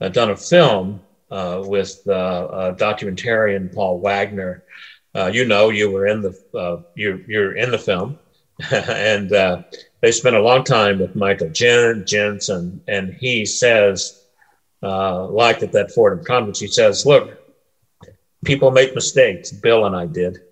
[0.00, 4.62] uh, done a film with uh documentarian Paul Wagner.
[5.32, 8.18] you know, you were in the you're, you're in the film,
[8.70, 9.30] and
[10.00, 14.22] they spent a long time with Michael Jen, Jensen, and he says,
[14.80, 17.36] like at that Fordham conference, he says, "Look,
[18.44, 19.50] people make mistakes.
[19.50, 20.43] Bill and I did."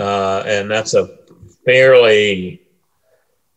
[0.00, 1.10] Uh, and that's a
[1.66, 2.62] fairly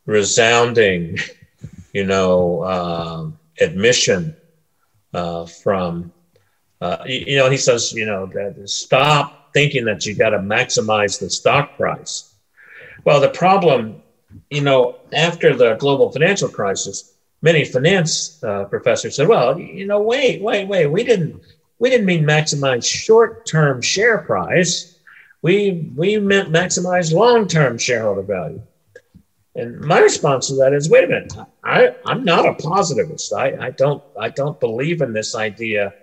[0.05, 1.17] resounding,
[1.93, 4.35] you know, uh, admission
[5.13, 6.11] uh, from,
[6.81, 8.29] uh, you know, he says, you know,
[8.65, 12.35] stop thinking that you got to maximize the stock price.
[13.05, 14.03] Well, the problem,
[14.49, 20.01] you know, after the global financial crisis, many finance uh, professors said, "Well, you know,
[20.01, 20.87] wait, wait, wait.
[20.87, 21.41] We didn't
[21.79, 24.92] we didn't mean maximize short-term share price.
[25.43, 28.63] We we meant maximize long-term shareholder value."
[29.55, 33.31] And my response to that is, wait a minute, I, I'm not a positivist.
[33.33, 35.93] I, I don't I don't believe in this idea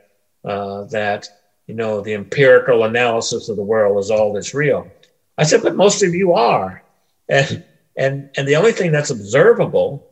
[0.44, 1.28] uh, that
[1.66, 4.88] you know the empirical analysis of the world is all that's real.
[5.36, 6.82] I said, but most of you are,
[7.28, 7.64] and
[7.96, 10.06] and and the only thing that's observable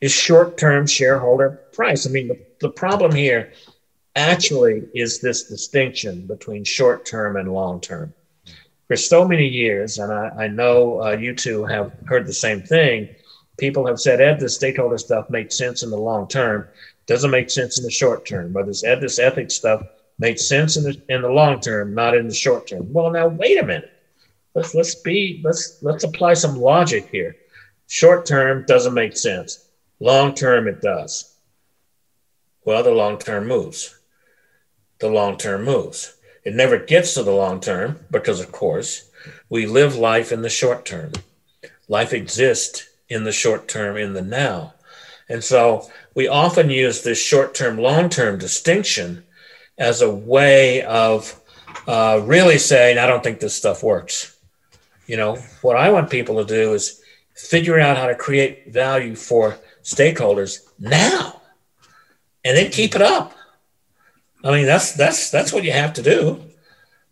[0.00, 2.06] is short-term shareholder price.
[2.06, 3.52] I mean, the, the problem here
[4.14, 8.14] actually is this distinction between short-term and long-term
[8.88, 12.62] for so many years, and I, I know uh, you two have heard the same
[12.62, 13.14] thing.
[13.58, 16.66] People have said, Ed, the stakeholder stuff makes sense in the long term,
[17.06, 18.52] doesn't make sense in the short term.
[18.52, 19.82] But this Ed, this ethics stuff
[20.18, 22.92] makes sense in the in the long term, not in the short term.
[22.92, 23.92] Well, now wait a minute.
[24.54, 27.36] Let's let's be let's let's apply some logic here.
[27.88, 29.68] Short term doesn't make sense.
[30.00, 31.36] Long term it does.
[32.64, 33.98] Well, the long term moves.
[34.98, 36.14] The long term moves.
[36.48, 39.10] It never gets to the long term because, of course,
[39.50, 41.12] we live life in the short term.
[41.88, 44.72] Life exists in the short term, in the now.
[45.28, 49.24] And so we often use this short term, long term distinction
[49.76, 51.38] as a way of
[51.86, 54.34] uh, really saying, I don't think this stuff works.
[55.06, 57.02] You know, what I want people to do is
[57.34, 61.42] figure out how to create value for stakeholders now
[62.42, 63.34] and then keep it up.
[64.44, 66.42] I mean, that's that's that's what you have to do.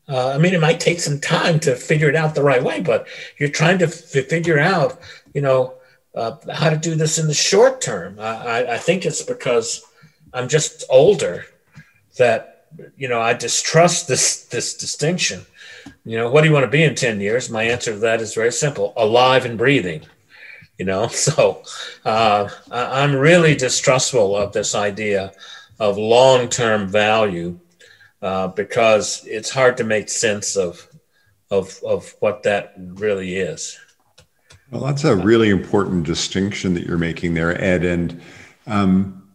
[0.09, 2.81] Uh, I mean, it might take some time to figure it out the right way,
[2.81, 3.09] but
[3.39, 5.01] you're trying to f- figure out,
[5.35, 5.75] you know,
[6.15, 8.19] uh, how to do this in the short term.
[8.21, 9.83] I, I think it's because
[10.33, 11.47] I'm just older
[12.19, 15.45] that you know I distrust this this distinction.
[16.05, 17.51] You know, what do you want to be in ten years?
[17.51, 20.03] My answer to that is very simple: alive and breathing.
[20.79, 21.63] You know, so
[22.05, 25.33] uh, I'm really distrustful of this idea
[25.79, 27.59] of long-term value
[28.23, 30.89] uh, because it's hard to make sense of,
[31.51, 33.79] of, of what that really is.
[34.71, 37.85] Well, that's a really important distinction that you're making there, Ed.
[37.85, 38.21] And
[38.67, 39.31] um,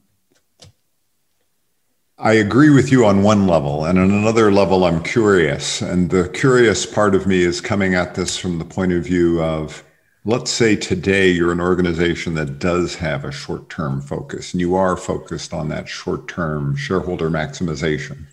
[2.17, 3.85] I agree with you on one level.
[3.85, 5.81] And on another level, I'm curious.
[5.81, 9.41] And the curious part of me is coming at this from the point of view
[9.41, 9.83] of
[10.23, 14.75] let's say today you're an organization that does have a short term focus and you
[14.75, 18.25] are focused on that short term shareholder maximization.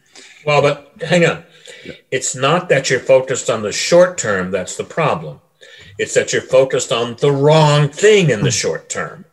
[0.44, 1.44] Well, but hang on.
[1.84, 1.92] Yeah.
[2.10, 5.40] It's not that you're focused on the short term that's the problem.
[5.98, 9.24] It's that you're focused on the wrong thing in the short term.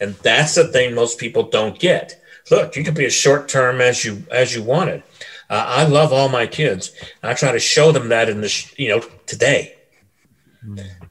[0.00, 2.20] And that's the thing most people don't get.
[2.50, 5.02] Look, you can be as short term as you as you wanted.
[5.48, 6.92] Uh, I love all my kids.
[7.22, 9.76] I try to show them that in the sh- you know today.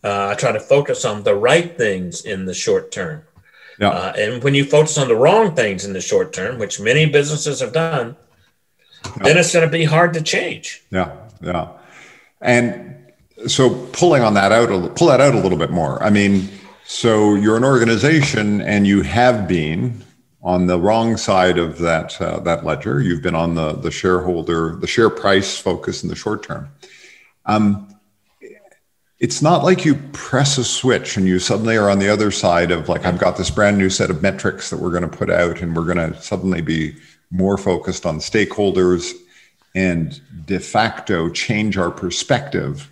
[0.03, 3.23] Uh, I try to focus on the right things in the short term.
[3.79, 3.89] Yeah.
[3.89, 7.05] Uh, and when you focus on the wrong things in the short term, which many
[7.05, 8.15] businesses have done,
[9.05, 9.23] yeah.
[9.23, 10.83] then it's going to be hard to change.
[10.91, 11.69] Yeah, yeah.
[12.41, 12.95] And
[13.47, 16.01] so pulling on that out, pull that out a little bit more.
[16.03, 16.49] I mean,
[16.85, 20.03] so you're an organization, and you have been
[20.41, 23.01] on the wrong side of that uh, that ledger.
[23.01, 26.69] You've been on the the shareholder, the share price focus in the short term.
[27.45, 27.92] Um,
[29.23, 32.71] it's not like you press a switch and you suddenly are on the other side
[32.71, 35.31] of like I've got this brand new set of metrics that we're going to put
[35.31, 36.97] out, and we're going to suddenly be
[37.31, 39.13] more focused on stakeholders
[39.75, 42.91] and de facto change our perspective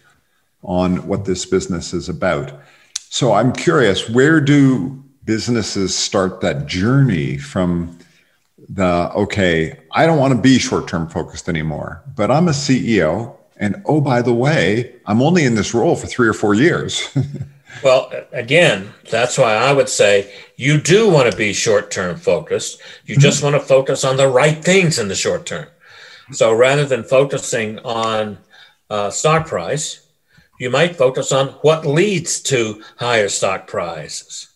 [0.63, 2.53] on what this business is about.
[2.95, 7.99] So I'm curious, where do businesses start that journey from
[8.69, 13.35] the okay, I don't want to be short term focused anymore, but I'm a CEO.
[13.61, 17.15] And oh, by the way, I'm only in this role for three or four years.
[17.83, 22.81] Well, again, that's why I would say you do want to be short term focused.
[23.05, 23.21] You mm-hmm.
[23.21, 25.67] just want to focus on the right things in the short term.
[26.31, 28.37] So rather than focusing on
[28.89, 30.05] uh, stock price,
[30.59, 34.49] you might focus on what leads to higher stock prices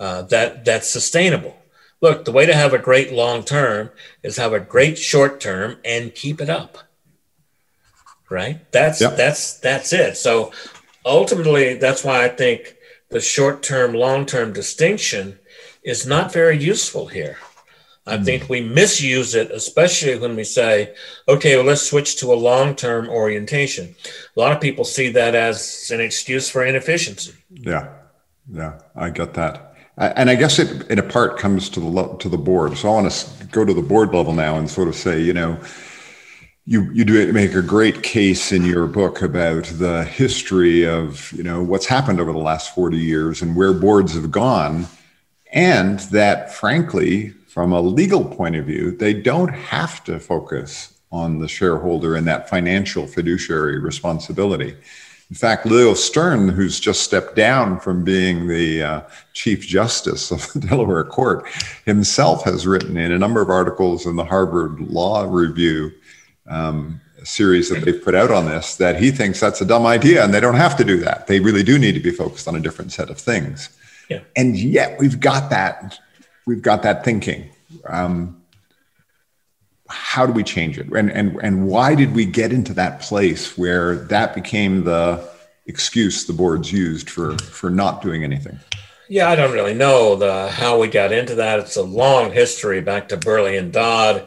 [0.00, 1.56] uh, that that's sustainable.
[2.00, 3.90] Look, the way to have a great long term
[4.22, 6.78] is have a great short term and keep it up.
[8.32, 8.72] Right?
[8.72, 9.16] That's yep.
[9.16, 10.16] that's that's it.
[10.16, 10.52] So
[11.04, 12.76] ultimately, that's why I think
[13.10, 15.38] the short term, long term distinction
[15.82, 17.36] is not very useful here.
[18.06, 18.24] I mm.
[18.24, 20.94] think we misuse it, especially when we say,
[21.28, 23.94] okay, well, let's switch to a long term orientation.
[24.36, 27.34] A lot of people see that as an excuse for inefficiency.
[27.50, 27.92] Yeah.
[28.50, 28.80] Yeah.
[28.96, 29.76] I get that.
[29.98, 32.76] And I guess it, in a part comes to the to the board.
[32.78, 35.34] So I want to go to the board level now and sort of say, you
[35.34, 35.60] know,
[36.64, 41.42] you you do make a great case in your book about the history of you
[41.42, 44.86] know what's happened over the last 40 years and where boards have gone
[45.52, 51.40] and that, frankly, from a legal point of view, they don't have to focus on
[51.40, 54.74] the shareholder and that financial fiduciary responsibility.
[55.28, 59.00] In fact, Leo Strine, who's just stepped down from being the uh,
[59.34, 61.46] Chief Justice of the Delaware Court,
[61.84, 65.92] himself has written in a number of articles in the Harvard Law Review
[66.48, 70.24] um, series that they've put out on this that he thinks that's a dumb idea
[70.24, 71.26] and they don't have to do that.
[71.26, 73.68] They really do need to be focused on a different set of things.
[74.08, 74.20] Yeah.
[74.36, 75.98] And yet we've got that,
[76.46, 77.50] we've got that thinking.
[77.86, 78.42] Um,
[79.88, 83.58] how do we change it and, and and why did we get into that place
[83.58, 85.28] where that became the
[85.66, 88.58] excuse the boards used for for not doing anything
[89.10, 92.80] yeah i don't really know the how we got into that it's a long history
[92.80, 94.26] back to Berle and Dodd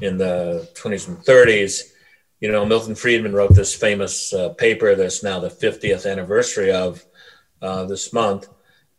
[0.00, 1.92] in the 20s and 30s
[2.40, 7.04] you know milton friedman wrote this famous uh, paper that's now the 50th anniversary of
[7.62, 8.48] uh, this month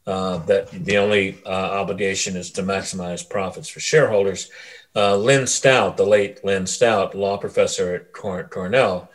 [0.08, 4.50] uh, that the only uh, obligation is to maximize profits for shareholders
[4.96, 9.12] uh, Lynn Stout, the late Lynn Stout, law professor at Cornell,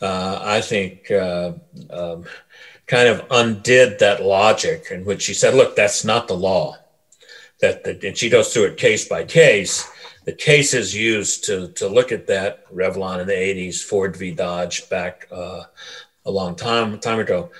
[0.00, 2.26] uh, I think um,
[2.86, 6.76] kind of undid that logic in which she said, look, that's not the law.
[7.60, 9.90] That, the, and she goes through it case by case.
[10.26, 14.32] The cases used to, to look at that, Revlon in the 80s, Ford v.
[14.32, 15.62] Dodge back uh,
[16.24, 17.50] a long time, time ago,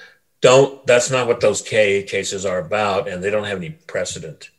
[0.41, 4.51] don't, that's not what those K cases are about, and they don't have any precedent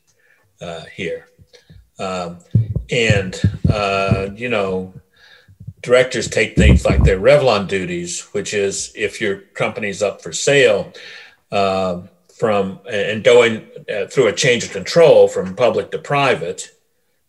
[0.62, 1.28] uh, here.
[2.00, 2.40] Um,
[2.90, 3.40] and,
[3.70, 4.94] uh, you know,
[5.82, 10.94] directors take things like their Revlon duties, which is if your company's up for sale,
[11.52, 12.02] uh,
[12.38, 16.70] from and going uh, through a change of control from public to private.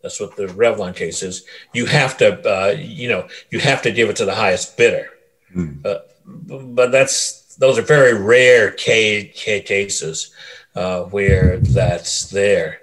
[0.01, 1.45] That's what the Revlon case is.
[1.73, 5.09] You have to, uh, you know, you have to give it to the highest bidder.
[5.55, 5.81] Mm.
[6.75, 10.31] but that's those are very rare K, K cases
[10.75, 12.81] uh, where that's there.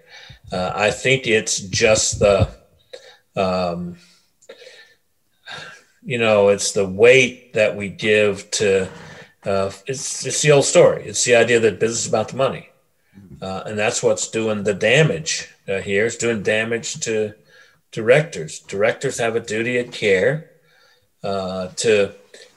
[0.51, 2.49] Uh, I think it's just the
[3.37, 3.97] um,
[6.07, 8.89] you know, it's the weight that we give to.
[9.45, 11.05] Uh, it's it's the old story.
[11.05, 12.69] It's the idea that business is about the money,
[13.40, 16.07] uh, and that's what's doing the damage uh, here.
[16.07, 17.35] It's doing damage to
[17.92, 18.61] directors.
[18.61, 20.51] Directors have a duty of care
[21.22, 22.12] uh, to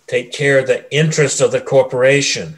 [0.08, 2.58] take care of the interest of the corporation,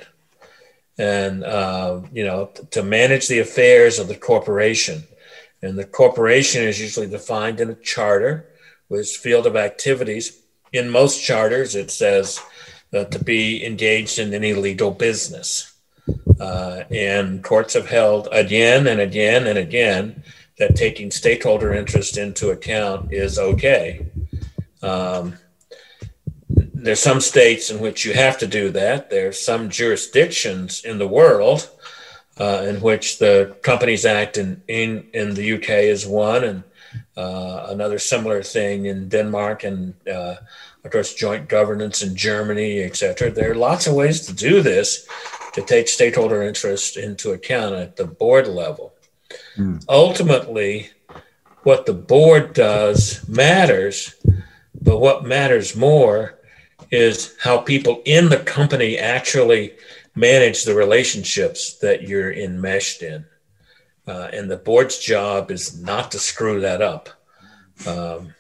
[0.98, 5.04] and uh, you know, to manage the affairs of the corporation.
[5.64, 8.48] And the corporation is usually defined in a charter
[8.90, 10.42] with its field of activities.
[10.74, 12.40] In most charters, it says
[12.92, 15.71] to be engaged in any legal business.
[16.42, 20.24] Uh, and courts have held again and again and again
[20.58, 24.08] that taking stakeholder interest into account is okay.
[24.82, 25.36] Um,
[26.50, 29.12] there's some states in which you have to do that.
[29.12, 31.70] There's some jurisdictions in the world
[32.40, 36.64] uh, in which the Companies Act in, in, in the UK is one, and
[37.16, 40.38] uh, another similar thing in Denmark, and uh,
[40.84, 43.30] of course, joint governance in Germany, et cetera.
[43.30, 45.08] There are lots of ways to do this
[45.54, 48.94] to take stakeholder interest into account at the board level.
[49.58, 49.84] Mm.
[49.90, 50.90] Ultimately,
[51.64, 54.16] what the board does matters,
[54.82, 56.40] but what matters more
[56.90, 59.74] is how people in the company actually
[60.16, 63.26] manage the relationships that you're enmeshed in.
[64.08, 67.10] Uh, and the board's job is not to screw that up.
[67.86, 68.34] Um,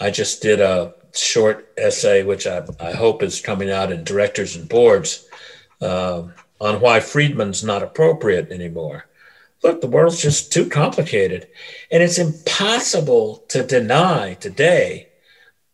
[0.00, 4.56] I just did a short essay, which I, I, hope is coming out in Directors
[4.56, 5.25] and Boards,
[5.80, 6.22] uh,
[6.60, 9.06] on why Friedman's not appropriate anymore.
[9.62, 11.48] Look, the world's just too complicated.
[11.90, 15.08] And it's impossible to deny today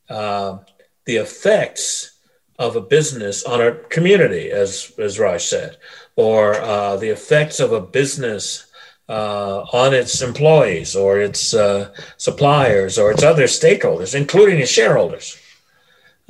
[0.09, 0.59] uh,
[1.05, 2.13] the effects
[2.59, 5.77] of a business on a community, as, as Raj said,
[6.17, 8.67] or uh, the effects of a business
[9.09, 15.37] uh, on its employees or its uh, suppliers or its other stakeholders, including its shareholders.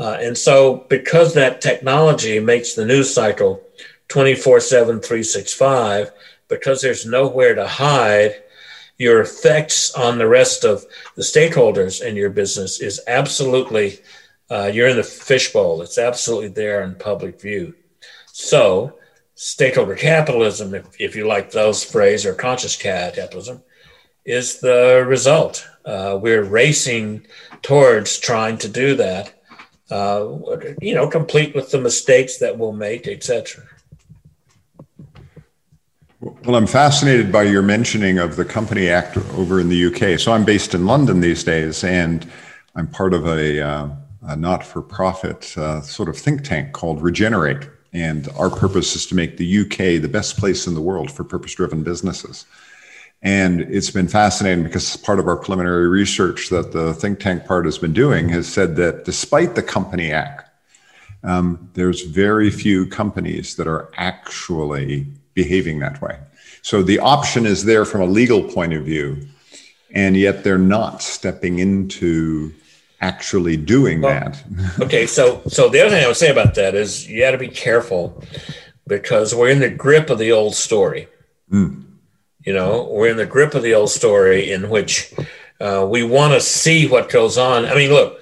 [0.03, 3.63] Uh, and so, because that technology makes the news cycle
[4.09, 6.11] 24 7, 365,
[6.49, 8.43] because there's nowhere to hide,
[8.99, 10.85] your effects on the rest of
[11.15, 14.01] the stakeholders in your business is absolutely
[14.51, 15.83] uh, you're in the fishbowl.
[15.83, 17.73] It's absolutely there in public view.
[18.27, 18.99] So,
[19.37, 23.63] stakeholder capitalism, if, if you like those phrase, or conscious capitalism,
[24.25, 25.65] is the result.
[25.85, 27.25] Uh, we're racing
[27.63, 29.42] towards trying to do that,
[29.93, 30.39] uh,
[30.81, 33.65] you know, complete with the mistakes that we'll make, etc.
[36.21, 40.19] Well, I'm fascinated by your mentioning of the Company Act over in the UK.
[40.19, 42.31] So I'm based in London these days, and
[42.75, 43.89] I'm part of a uh,
[44.23, 47.69] a not for profit uh, sort of think tank called Regenerate.
[47.93, 51.25] And our purpose is to make the UK the best place in the world for
[51.25, 52.47] purpose driven businesses.
[53.23, 57.67] And it's been fascinating because part of our preliminary research that the think tank part
[57.67, 60.51] has been doing has said that despite the Company Act,
[61.23, 66.19] um, there's very few companies that are actually behaving that way.
[66.63, 69.29] So the option is there from a legal point of view,
[69.93, 72.53] and yet they're not stepping into
[73.01, 74.45] actually doing well, that.
[74.81, 77.39] okay, so so the other thing I would say about that is you got to
[77.39, 78.23] be careful
[78.87, 81.09] because we're in the grip of the old story.
[81.51, 81.85] Mm.
[82.45, 85.15] You know, we're in the grip of the old story in which
[85.61, 87.67] uh, we want to see what goes on.
[87.67, 88.21] I mean, look,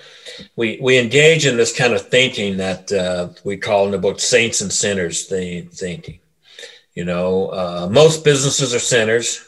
[0.57, 4.21] we we engage in this kind of thinking that uh, we call in the book
[4.21, 6.21] saints and sinners thinking.
[6.95, 9.47] You know, uh, most businesses are sinners.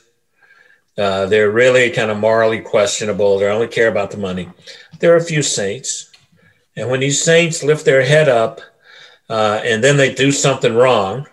[0.96, 3.38] Uh, they're really kind of morally questionable.
[3.38, 4.48] They only care about the money.
[5.00, 6.10] There are a few saints,
[6.76, 8.60] and when these saints lift their head up,
[9.28, 11.26] uh, and then they do something wrong,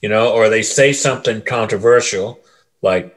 [0.00, 2.40] you know, or they say something controversial,
[2.82, 3.14] like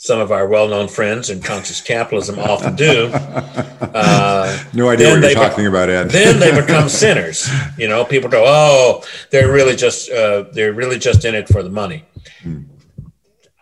[0.00, 3.10] some of our well-known friends in conscious capitalism often do.
[3.12, 6.10] Uh, no idea what you're talking be- about, Ed.
[6.10, 7.50] then they become sinners.
[7.76, 11.64] You know, people go, "Oh, they're really just uh, they're really just in it for
[11.64, 12.04] the money."
[12.42, 12.62] Hmm.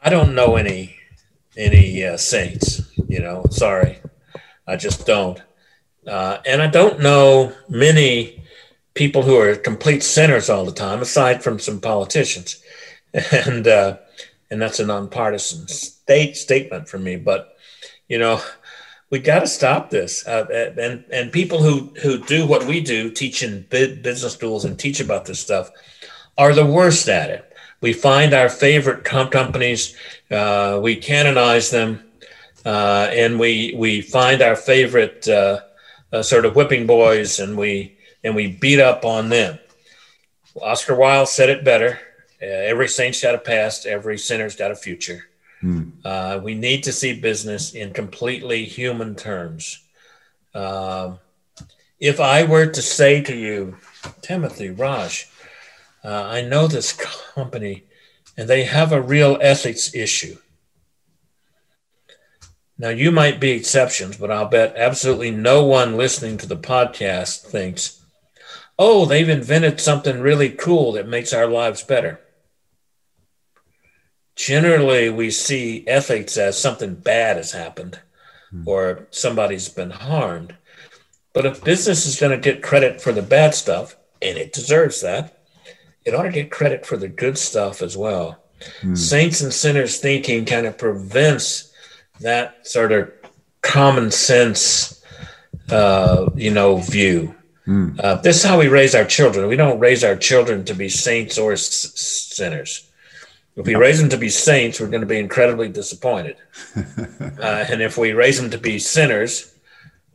[0.03, 0.97] I don't know any
[1.57, 2.83] any uh, saints.
[3.09, 3.99] You know, sorry,
[4.67, 5.41] I just don't,
[6.07, 8.45] uh, and I don't know many
[8.93, 12.63] people who are complete sinners all the time, aside from some politicians,
[13.33, 13.97] and uh,
[14.51, 17.17] and that's a nonpartisan state statement from me.
[17.17, 17.57] But
[18.09, 18.41] you know,
[19.11, 20.27] we got to stop this.
[20.27, 25.01] Uh, and and people who who do what we do, teaching business schools and teach
[25.01, 25.71] about this stuff,
[26.39, 27.53] are the worst at it.
[27.81, 29.95] We find our favorite comp companies,
[30.31, 32.03] uh, we canonize them,
[32.65, 35.61] uh, and we we find our favorite uh,
[36.13, 39.59] uh, sort of whipping boys, and we and we beat up on them.
[40.61, 42.01] Oscar Wilde said it better.
[42.41, 45.27] Uh, every saint's got a past, every sinner's got a future.
[45.61, 45.91] Hmm.
[46.05, 49.83] Uh, we need to see business in completely human terms.
[50.55, 51.17] Uh,
[51.99, 53.79] if I were to say to you,
[54.21, 55.29] Timothy, Raj,
[56.05, 56.93] uh, I know this
[57.35, 57.85] company
[58.37, 60.37] and they have a real ethics issue.
[62.79, 67.47] Now, you might be exceptions, but I'll bet absolutely no one listening to the podcast
[67.47, 68.03] thinks,
[68.79, 72.21] oh, they've invented something really cool that makes our lives better
[74.37, 77.99] generally we see ethics as something bad has happened
[78.51, 78.63] hmm.
[78.67, 80.55] or somebody's been harmed.
[81.33, 85.01] But if business is going to get credit for the bad stuff, and it deserves
[85.03, 85.43] that,
[86.05, 88.43] it ought to get credit for the good stuff as well.
[88.81, 88.95] Hmm.
[88.95, 91.73] Saints and sinners thinking kind of prevents
[92.21, 93.13] that sort of
[93.63, 95.03] common sense,
[95.71, 97.35] uh, you know, view.
[97.65, 97.99] Hmm.
[97.99, 99.49] Uh, this is how we raise our children.
[99.49, 102.91] We don't raise our children to be saints or s- sinners.
[103.57, 106.37] If we raise them to be saints, we're going to be incredibly disappointed.
[106.77, 109.55] uh, and if we raise them to be sinners,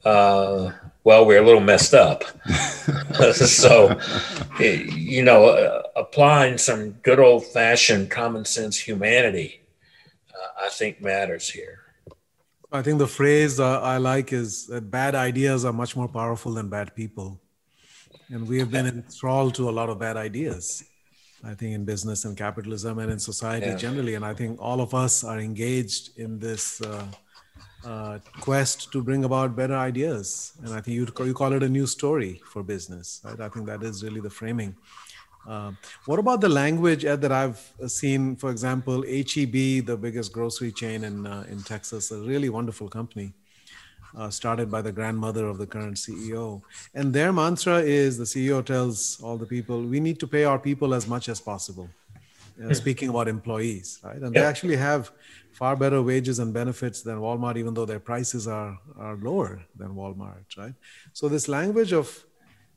[0.05, 0.71] uh,
[1.03, 2.23] well, we're a little messed up.
[3.33, 3.99] so,
[4.59, 9.61] you know, uh, applying some good old fashioned common sense humanity,
[10.29, 11.79] uh, I think matters here.
[12.71, 16.53] I think the phrase uh, I like is that bad ideas are much more powerful
[16.53, 17.41] than bad people.
[18.29, 20.83] And we have been enthralled to a lot of bad ideas.
[21.43, 23.75] I think in business and capitalism and in society yeah.
[23.75, 24.15] generally.
[24.15, 27.05] And I think all of us are engaged in this uh,
[27.83, 30.53] uh, quest to bring about better ideas.
[30.63, 33.21] And I think you you call it a new story for business.
[33.23, 33.39] Right?
[33.39, 34.75] I think that is really the framing.
[35.47, 35.71] Uh,
[36.05, 38.35] what about the language Ed, that I've seen?
[38.35, 43.33] For example, HEB, the biggest grocery chain in uh, in Texas, a really wonderful company
[44.15, 46.61] uh, started by the grandmother of the current CEO.
[46.93, 50.59] And their mantra is the CEO tells all the people, we need to pay our
[50.59, 51.89] people as much as possible.
[52.59, 52.73] Uh, hmm.
[52.73, 54.17] speaking about employees, right?
[54.17, 54.41] And yeah.
[54.41, 55.11] they actually have
[55.53, 59.95] far better wages and benefits than Walmart, even though their prices are, are lower than
[59.95, 60.73] Walmart, right?
[61.13, 62.23] So, this language of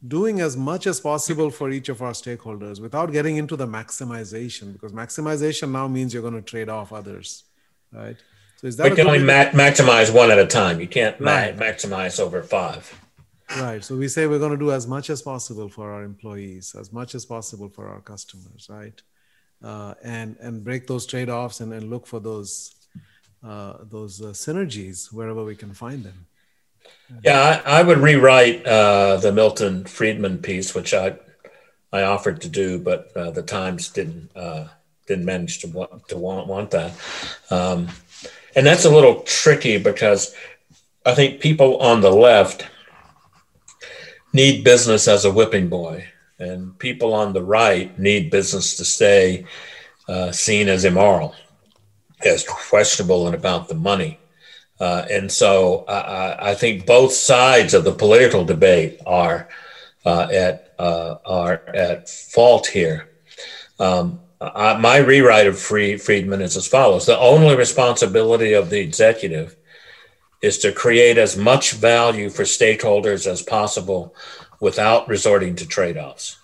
[0.07, 4.73] doing as much as possible for each of our stakeholders without getting into the maximization,
[4.73, 7.45] because maximization now means you're going to trade off others,
[7.93, 8.17] right?
[8.65, 10.81] So is that we can only ma- maximize one at a time.
[10.81, 11.55] You can't right.
[11.55, 12.99] ma- maximize over five.
[13.59, 13.85] Right.
[13.85, 16.91] So we say we're going to do as much as possible for our employees, as
[16.91, 19.03] much as possible for our customers, right?
[19.63, 22.75] Uh, and and break those trade-offs and, and look for those
[23.47, 26.27] uh, those uh, synergies wherever we can find them.
[27.23, 31.19] Yeah, I, I would rewrite uh, the Milton Friedman piece, which I
[31.93, 34.69] I offered to do, but uh, the Times didn't uh,
[35.07, 36.93] didn't manage to want to want want that.
[37.51, 37.89] Um,
[38.55, 40.35] and that's a little tricky because
[41.07, 42.67] I think people on the left
[44.33, 46.07] need business as a whipping boy,
[46.39, 49.47] and people on the right need business to stay
[50.09, 51.35] uh, seen as immoral.
[52.25, 54.19] as questionable and about the money.
[54.81, 59.49] Uh, and so I, I, think both sides of the political debate are
[60.05, 63.09] uh, at uh, are at fault here.
[63.79, 64.21] Um,
[64.55, 69.57] I, my rewrite of Free, Friedman is as follows: the only responsibility of the executive
[70.43, 74.15] is to create as much value for stakeholders as possible
[74.61, 76.39] without resorting to trade-offs.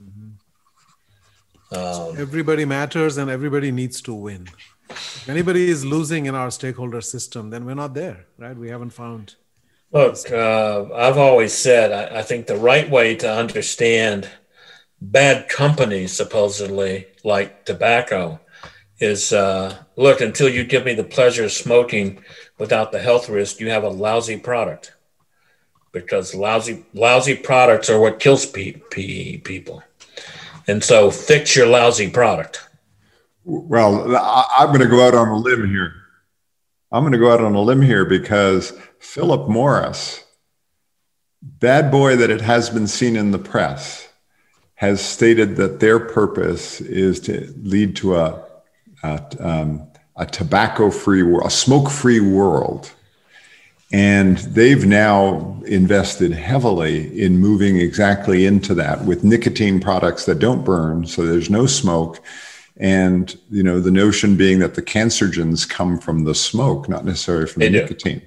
[0.00, 1.76] Mm-hmm.
[1.76, 4.48] Um, everybody matters, and everybody needs to win.
[4.90, 8.56] If anybody is losing in our stakeholder system, then we're not there, right?
[8.56, 9.36] We haven't found.
[9.92, 14.28] Look, uh, I've always said I, I, think the right way to understand
[15.00, 18.40] bad companies, supposedly like tobacco,
[18.98, 22.22] is uh, look until you give me the pleasure of smoking
[22.58, 24.92] without the health risk, you have a lousy product
[25.92, 29.82] because lousy lousy products are what kills pe- pe- people.
[30.68, 32.68] And so fix your lousy product.
[33.44, 34.16] Well,
[34.56, 35.94] I'm going to go out on a limb here.
[36.92, 40.24] I'm going to go out on a limb here because Philip Morris,
[41.40, 44.09] bad boy that it has been seen in the press,
[44.80, 48.42] has stated that their purpose is to lead to a,
[49.02, 52.90] a, um, a tobacco free world, a smoke free world.
[53.92, 60.64] And they've now invested heavily in moving exactly into that with nicotine products that don't
[60.64, 62.18] burn, so there's no smoke
[62.78, 67.46] and you know the notion being that the cancerogens come from the smoke not necessarily
[67.46, 67.82] from they the do.
[67.82, 68.22] nicotine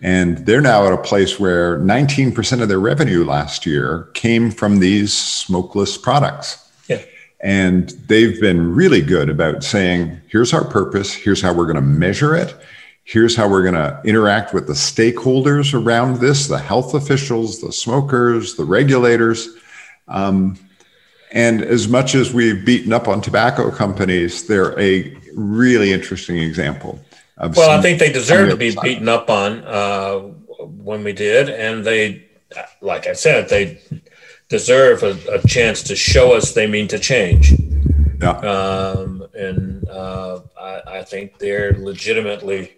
[0.00, 4.78] and they're now at a place where 19% of their revenue last year came from
[4.78, 7.02] these smokeless products yeah.
[7.40, 11.82] and they've been really good about saying here's our purpose here's how we're going to
[11.82, 12.54] measure it
[13.04, 17.72] here's how we're going to interact with the stakeholders around this the health officials the
[17.72, 19.48] smokers the regulators
[20.08, 20.58] um,
[21.32, 26.98] and as much as we've beaten up on tobacco companies, they're a really interesting example.
[27.38, 30.18] Of well, I think they deserve to be beaten up on uh,
[30.58, 32.26] when we did, and they,
[32.80, 33.80] like I said, they
[34.48, 37.52] deserve a, a chance to show us they mean to change.
[38.20, 38.30] Yeah.
[38.30, 42.74] Um, and uh, I, I, think they're legitimately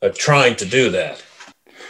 [0.00, 1.24] uh, trying to do that.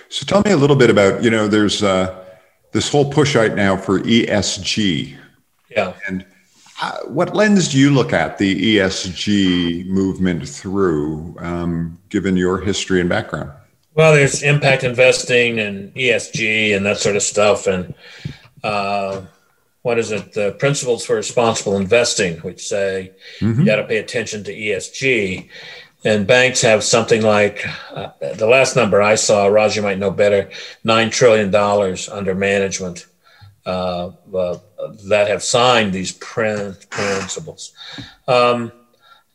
[0.09, 2.25] So tell me a little bit about you know there's uh,
[2.73, 5.19] this whole push right now for ESG
[5.77, 5.93] yeah.
[6.09, 6.25] And
[7.05, 13.09] what lens do you look at the ESG movement through, um, given your history and
[13.09, 13.51] background?
[13.95, 17.67] Well, there's impact investing and ESG and that sort of stuff.
[17.67, 17.95] And
[18.63, 19.23] uh,
[19.83, 20.35] what is it?
[20.35, 23.61] The principles for responsible investing, which say mm-hmm.
[23.61, 25.49] you got to pay attention to ESG.
[26.05, 30.11] And banks have something like uh, the last number I saw, Raj, you might know
[30.11, 30.51] better,
[30.85, 31.53] $9 trillion
[32.13, 33.07] under management
[33.67, 34.59] uh, uh,
[35.09, 37.73] that have signed these principles.
[38.29, 38.73] Um,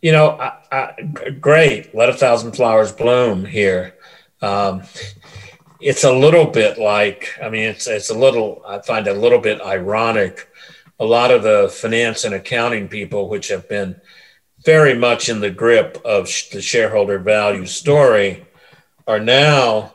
[0.02, 1.02] you know, I, I,
[1.40, 1.94] great.
[1.94, 3.94] Let a thousand flowers bloom here.
[4.42, 4.84] Um,
[5.80, 8.64] it's a little bit like, I mean, it's it's a little.
[8.68, 10.48] I find a little bit ironic.
[11.00, 14.00] A lot of the finance and accounting people, which have been
[14.64, 18.46] very much in the grip of the shareholder value story,
[19.08, 19.94] are now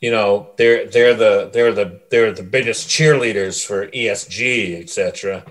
[0.00, 5.44] you know they're they're the they're the they're the biggest cheerleaders for ESG, etc.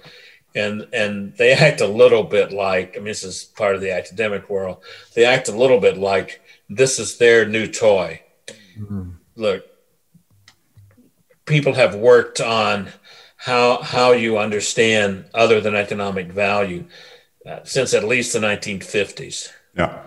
[0.56, 3.91] And and they act a little bit like I mean this is part of the
[3.91, 4.84] academic world.
[5.14, 8.22] They act a little bit like this is their new toy.
[8.78, 9.12] Mm-hmm.
[9.36, 9.66] Look,
[11.46, 12.89] people have worked on
[13.38, 16.86] how how you understand other than economic value
[17.46, 19.50] uh, since at least the 1950s.
[19.78, 20.02] Yeah.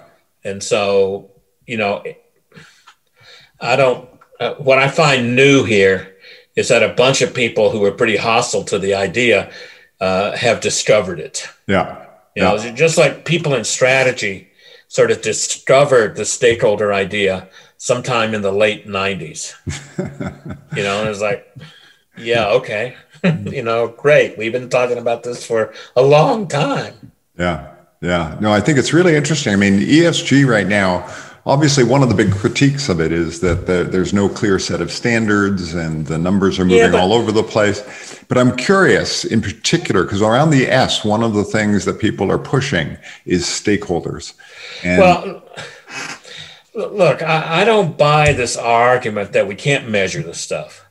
[0.45, 1.31] And so,
[1.67, 2.03] you know,
[3.61, 4.09] I don't
[4.41, 6.17] uh, what I find new here
[6.57, 9.51] is that a bunch of people who were pretty hostile to the idea
[10.01, 11.49] uh, have discovered it.
[11.67, 12.07] Yeah.
[12.35, 12.73] You know, yeah.
[12.73, 14.49] just like people in strategy
[14.89, 19.55] sort of discovered the stakeholder idea sometime in the late 90s.
[20.77, 21.47] you know, and it's like,
[22.17, 22.97] yeah, okay.
[23.45, 24.39] you know, great.
[24.39, 27.13] We've been talking about this for a long time.
[27.39, 27.75] Yeah.
[28.01, 28.37] Yeah.
[28.41, 29.53] No, I think it's really interesting.
[29.53, 31.09] I mean, ESG right now,
[31.49, 34.83] obviously one of the big critiques of it is that the, there's no clear set
[34.83, 38.23] of standards and the numbers are moving yeah, but, all over the place.
[38.29, 42.31] But i'm curious in particular because around the s one of the things that people
[42.31, 44.35] are pushing is stakeholders.
[44.85, 45.43] And well
[46.75, 50.85] look I, I don't buy this argument that we can't measure this stuff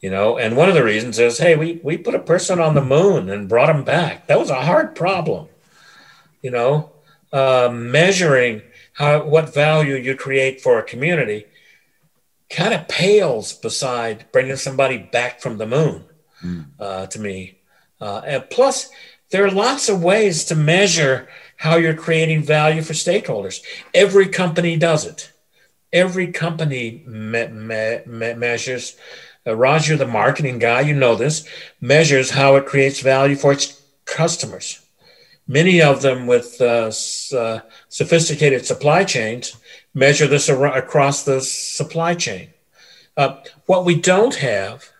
[0.00, 0.36] you know?
[0.36, 3.30] And one of the reasons is hey we, we put a person on the moon
[3.30, 4.26] and brought him back.
[4.26, 5.46] That was a hard problem
[6.42, 6.90] you know?
[7.32, 8.62] Uh, measuring
[8.94, 11.46] how what value you create for a community
[12.50, 16.04] kind of pales beside bringing somebody back from the moon
[16.42, 16.64] mm.
[16.78, 17.58] uh, to me.
[18.00, 18.90] Uh, and plus,
[19.30, 23.62] there are lots of ways to measure how you're creating value for stakeholders.
[23.92, 25.32] Every company does it.
[25.92, 28.96] Every company me- me- me- measures.
[29.46, 31.46] Uh, Raj, the marketing guy, you know this,
[31.80, 34.83] measures how it creates value for its customers.
[35.46, 36.90] Many of them with uh,
[37.36, 39.56] uh, sophisticated supply chains
[39.92, 42.48] measure this ar- across the supply chain.
[43.16, 43.36] Uh,
[43.66, 44.90] what we don't have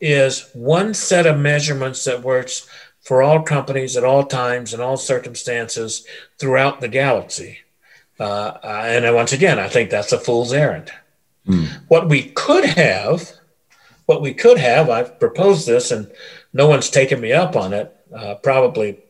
[0.00, 2.68] is one set of measurements that works
[3.00, 6.06] for all companies at all times and all circumstances
[6.38, 7.58] throughout the galaxy.
[8.18, 10.90] Uh, and once again, I think that's a fool's errand.
[11.46, 11.68] Mm.
[11.88, 13.32] What we could have,
[14.06, 16.10] what we could have, I've proposed this and
[16.52, 19.03] no one's taken me up on it, uh, probably,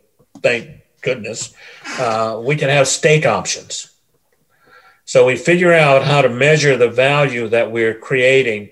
[0.44, 1.52] thank goodness,
[1.98, 3.90] uh, we can have stake options.
[5.06, 8.70] So we figure out how to measure the value that we're creating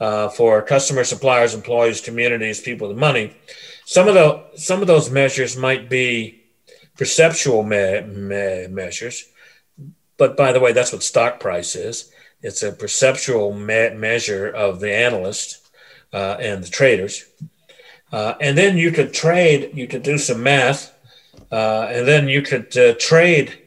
[0.00, 3.36] uh, for customers, suppliers, employees, communities, people with money.
[3.84, 6.42] Some of the some of those measures might be
[6.96, 9.24] perceptual me- me- measures,
[10.16, 12.10] but by the way, that's what stock price is.
[12.42, 15.68] It's a perceptual me- measure of the analyst
[16.12, 17.24] uh, and the traders.
[18.12, 19.70] Uh, and then you could trade.
[19.74, 20.92] You could do some math,
[21.52, 23.58] uh, and then you could uh, trade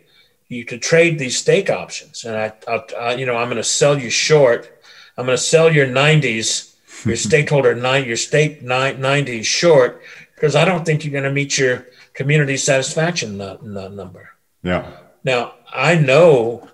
[0.48, 2.24] you could trade these stake options.
[2.24, 4.80] And I, I, I you know, I'm going to sell you short.
[5.18, 6.76] I'm going to sell your 90s,
[7.06, 10.02] your stakeholder nine, your stake 90s short
[10.36, 14.32] because I don't think you're going to meet your community satisfaction number.
[14.64, 14.92] Yeah.
[15.24, 16.70] Now I know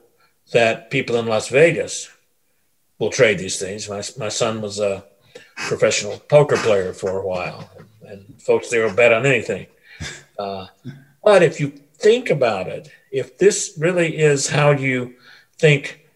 [0.54, 2.10] that people in Las Vegas
[3.00, 3.90] will trade these things.
[3.90, 5.04] My my son was a
[5.56, 7.70] professional poker player for a while,
[8.06, 9.68] and folks there will bet on anything.
[10.42, 10.68] Uh,
[11.24, 15.16] but if you think about it, if this really is how you
[15.60, 16.08] think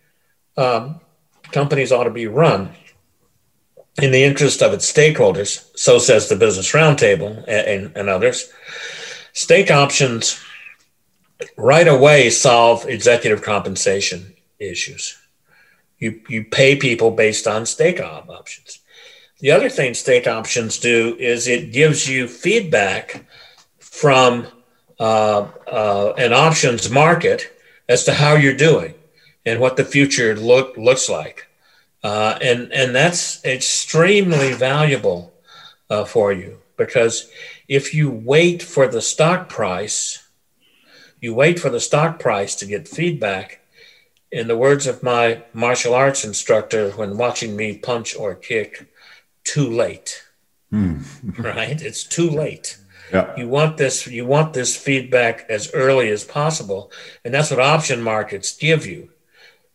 [0.57, 0.99] um,
[1.51, 2.71] companies ought to be run
[4.01, 8.51] in the interest of its stakeholders, so says the Business Roundtable and, and, and others,
[9.33, 10.39] stake options
[11.57, 15.17] right away solve executive compensation issues.
[15.99, 18.79] You, you pay people based on stake options.
[19.39, 23.25] The other thing stake options do is it gives you feedback
[23.99, 24.47] from
[24.99, 27.51] uh, uh, an options market
[27.87, 28.93] as to how you're doing
[29.45, 31.47] and what the future look looks like,
[32.03, 35.33] uh, and and that's extremely valuable
[35.89, 37.29] uh, for you because
[37.67, 40.27] if you wait for the stock price,
[41.21, 43.61] you wait for the stock price to get feedback.
[44.31, 48.87] In the words of my martial arts instructor, when watching me punch or kick,
[49.45, 50.23] too late.
[50.73, 51.05] Mm.
[51.37, 51.81] right?
[51.81, 52.77] It's too late.
[53.11, 53.35] Yeah.
[53.37, 56.91] You want this you want this feedback as early as possible.
[57.23, 59.09] And that's what option markets give you.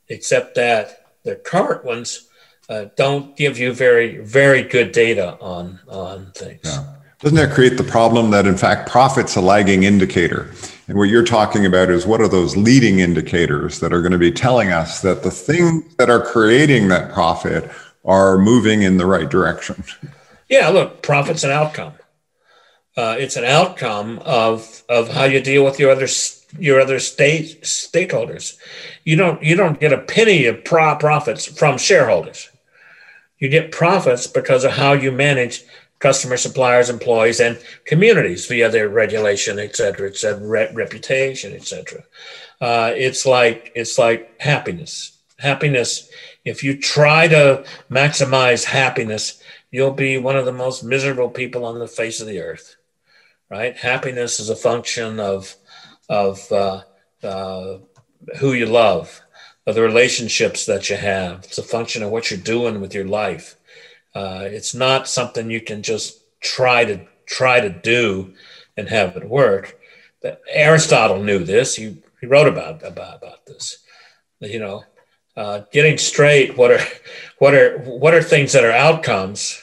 [0.08, 2.28] Except that the current ones
[2.68, 6.60] uh, don't give you very very good data on on things.
[6.64, 6.96] Yeah.
[7.20, 10.52] Doesn't that create the problem that in fact profit's a lagging indicator?
[10.88, 14.18] And what you're talking about is what are those leading indicators that are going to
[14.18, 17.70] be telling us that the things that are creating that profit
[18.04, 19.84] are moving in the right direction?
[20.48, 21.92] Yeah, look, profit's an outcome.
[22.96, 26.08] Uh, it's an outcome of of how you deal with your other
[26.58, 28.56] your other state stakeholders.
[29.04, 32.50] You don't you don't get a penny of pro- profits from shareholders.
[33.38, 35.64] You get profits because of how you manage
[36.00, 41.64] customer, suppliers, employees, and communities via their regulation, et cetera, et cetera, re- reputation, et
[41.64, 42.02] cetera.
[42.60, 45.16] Uh, it's like it's like happiness.
[45.38, 46.10] Happiness.
[46.44, 51.78] If you try to maximize happiness, you'll be one of the most miserable people on
[51.78, 52.76] the face of the earth
[53.50, 53.76] right?
[53.76, 55.56] Happiness is a function of
[56.08, 56.82] of uh,
[57.22, 57.78] uh,
[58.38, 59.20] who you love,
[59.66, 61.44] of the relationships that you have.
[61.44, 63.56] It's a function of what you're doing with your life.
[64.14, 68.34] Uh, it's not something you can just try to try to do
[68.76, 69.78] and have it work.
[70.22, 71.76] But Aristotle knew this.
[71.76, 73.78] He, he wrote about, about about this.
[74.40, 74.84] You know,
[75.36, 76.56] uh, getting straight.
[76.56, 76.80] What are
[77.38, 79.62] what are what are things that are outcomes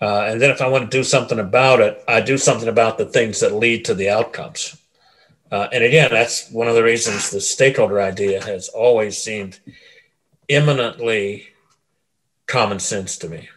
[0.00, 2.98] uh, and then if I want to do something about it, I do something about
[2.98, 4.76] the things that lead to the outcomes.
[5.50, 9.60] Uh, and again, that's one of the reasons the stakeholder idea has always seemed
[10.48, 11.46] eminently
[12.46, 13.48] common sense to me.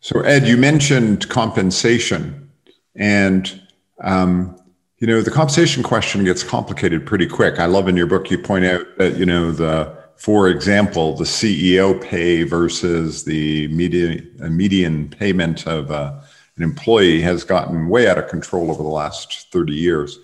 [0.00, 2.50] So, Ed, you mentioned compensation,
[2.96, 3.60] and
[4.02, 4.58] um,
[4.96, 7.58] you know the compensation question gets complicated pretty quick.
[7.58, 11.24] I love in your book you point out that you know the for example, the
[11.24, 16.20] CEO pay versus the median, median payment of uh,
[16.56, 20.18] an employee has gotten way out of control over the last 30 years.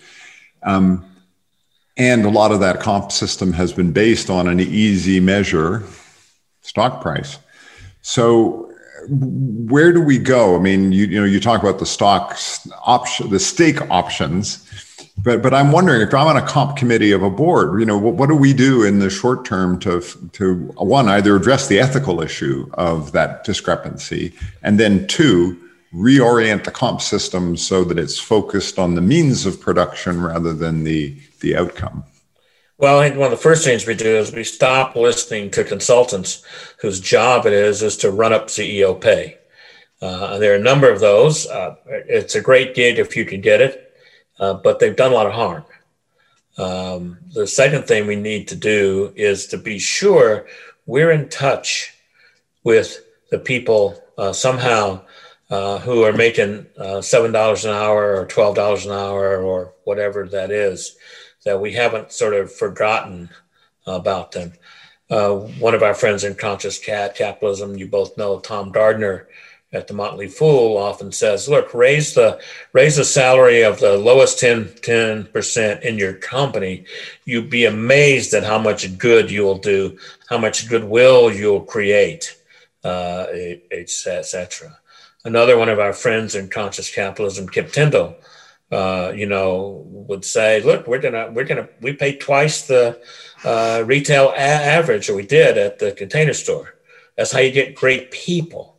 [0.61, 1.03] Um,
[1.97, 5.83] and a lot of that comp system has been based on an easy measure,
[6.61, 7.39] stock price.
[8.03, 8.71] So
[9.09, 10.55] where do we go?
[10.55, 12.37] I mean, you, you know, you talk about the stock
[12.85, 14.66] option, the stake options.
[15.17, 17.97] But but I'm wondering if I'm on a comp committee of a board, you know,
[17.97, 20.01] what, what do we do in the short term to
[20.33, 25.59] to one either address the ethical issue of that discrepancy, and then two
[25.93, 30.83] reorient the comp system so that it's focused on the means of production rather than
[30.83, 32.03] the the outcome.
[32.77, 35.63] Well, I think one of the first things we do is we stop listening to
[35.63, 36.43] consultants
[36.79, 39.39] whose job it is is to run up CEO pay.
[39.99, 41.47] Uh, there are a number of those.
[41.47, 43.86] Uh, it's a great gig if you can get it,
[44.39, 45.63] uh, but they've done a lot of harm.
[46.57, 50.47] Um, the second thing we need to do is to be sure
[50.85, 51.93] we're in touch
[52.63, 55.01] with the people uh, somehow
[55.49, 60.51] uh, who are making uh, $7 an hour or $12 an hour or whatever that
[60.51, 60.97] is,
[61.45, 63.29] that we haven't sort of forgotten
[63.85, 64.51] about them.
[65.59, 69.27] one of our friends in Conscious Cat Capitalism, you both know Tom Gardner,
[69.73, 72.39] at the Motley Fool often says, look, raise the
[72.71, 76.85] raise the salary of the lowest 10 percent in your company.
[77.25, 79.97] You'd be amazed at how much good you'll do,
[80.29, 82.37] how much goodwill you'll create,
[82.83, 83.27] uh,
[83.71, 84.79] etc.
[85.25, 88.15] Another one of our friends in conscious capitalism, Kip Tindell,
[88.71, 93.01] uh, you know, would say, look, we're gonna we're gonna we pay twice the
[93.43, 96.75] uh, retail a- average, or we did at the container store.
[97.17, 98.76] That's how you get great people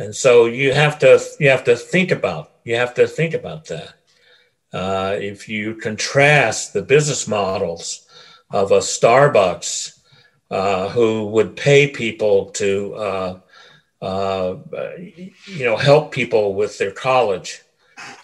[0.00, 3.66] and so you have to you have to think about you have to think about
[3.66, 3.94] that.
[4.72, 8.06] Uh, if you contrast the business models
[8.50, 9.98] of a Starbucks
[10.50, 13.40] uh, who would pay people to uh,
[14.00, 14.56] uh
[14.98, 17.60] you know help people with their college,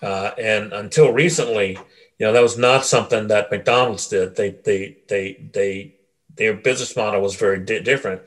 [0.00, 1.78] uh, and until recently,
[2.18, 4.34] you know that was not something that McDonald's did.
[4.34, 5.94] They they they they
[6.36, 8.22] their business model was very di- different,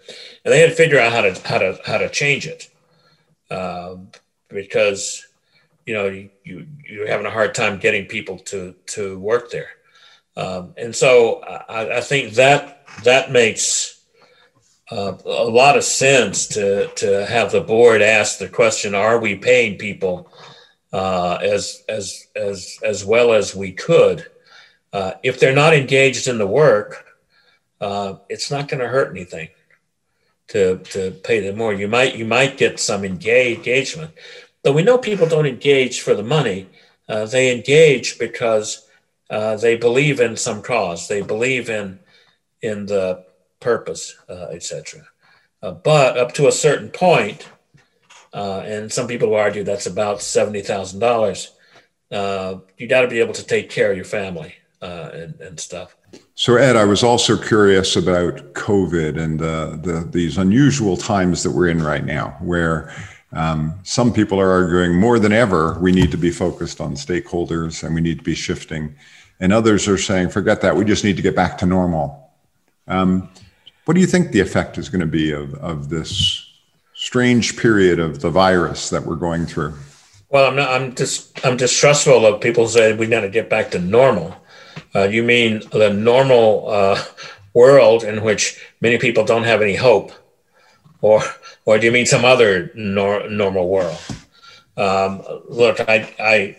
[0.45, 2.69] and they had to figure out how to how to how to change it
[3.49, 3.95] uh,
[4.47, 5.25] because
[5.85, 9.69] you know you, you you're having a hard time getting people to to work there,
[10.37, 14.01] um, and so I, I, think that that makes
[14.91, 19.35] uh, a lot of sense to to have the board ask the question: Are we
[19.35, 20.31] paying people
[20.93, 24.25] uh, as as as as well as we could?
[24.91, 27.05] Uh, if they're not engaged in the work,
[27.79, 29.49] uh, it's not going to hurt anything
[30.49, 31.73] to to pay them more.
[31.73, 34.11] You might you might get some engage, engagement,
[34.63, 36.67] but we know people don't engage for the money.
[37.07, 38.87] Uh, they engage because
[39.29, 41.07] uh, they believe in some cause.
[41.07, 41.99] They believe in
[42.61, 43.25] in the
[43.59, 45.07] purpose, uh, etc.
[45.61, 47.47] Uh, but up to a certain point,
[48.33, 51.51] uh, and some people argue that's about seventy thousand dollars.
[52.11, 55.95] Uh, you got to be able to take care of your family and, and stuff.
[56.35, 61.51] So, Ed, I was also curious about COVID and the, the, these unusual times that
[61.51, 62.93] we're in right now, where
[63.33, 67.83] um, some people are arguing more than ever we need to be focused on stakeholders
[67.83, 68.95] and we need to be shifting,
[69.39, 72.31] and others are saying, forget that, we just need to get back to normal.
[72.87, 73.29] Um,
[73.85, 76.45] what do you think the effect is going to be of, of this
[76.93, 79.73] strange period of the virus that we're going through?
[80.29, 83.71] Well, I'm not, I'm just I'm distrustful of people saying we got to get back
[83.71, 84.35] to normal.
[84.95, 87.03] Uh, you mean the normal uh,
[87.53, 90.11] world in which many people don't have any hope,
[91.01, 91.21] or
[91.65, 93.99] or do you mean some other nor- normal world?
[94.77, 96.57] Um, look, I, I,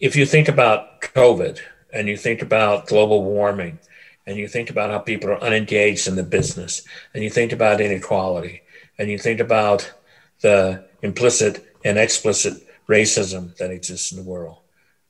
[0.00, 1.60] if you think about COVID
[1.92, 3.78] and you think about global warming,
[4.26, 7.80] and you think about how people are unengaged in the business, and you think about
[7.80, 8.62] inequality,
[8.98, 9.92] and you think about
[10.40, 14.63] the implicit and explicit racism that exists in the world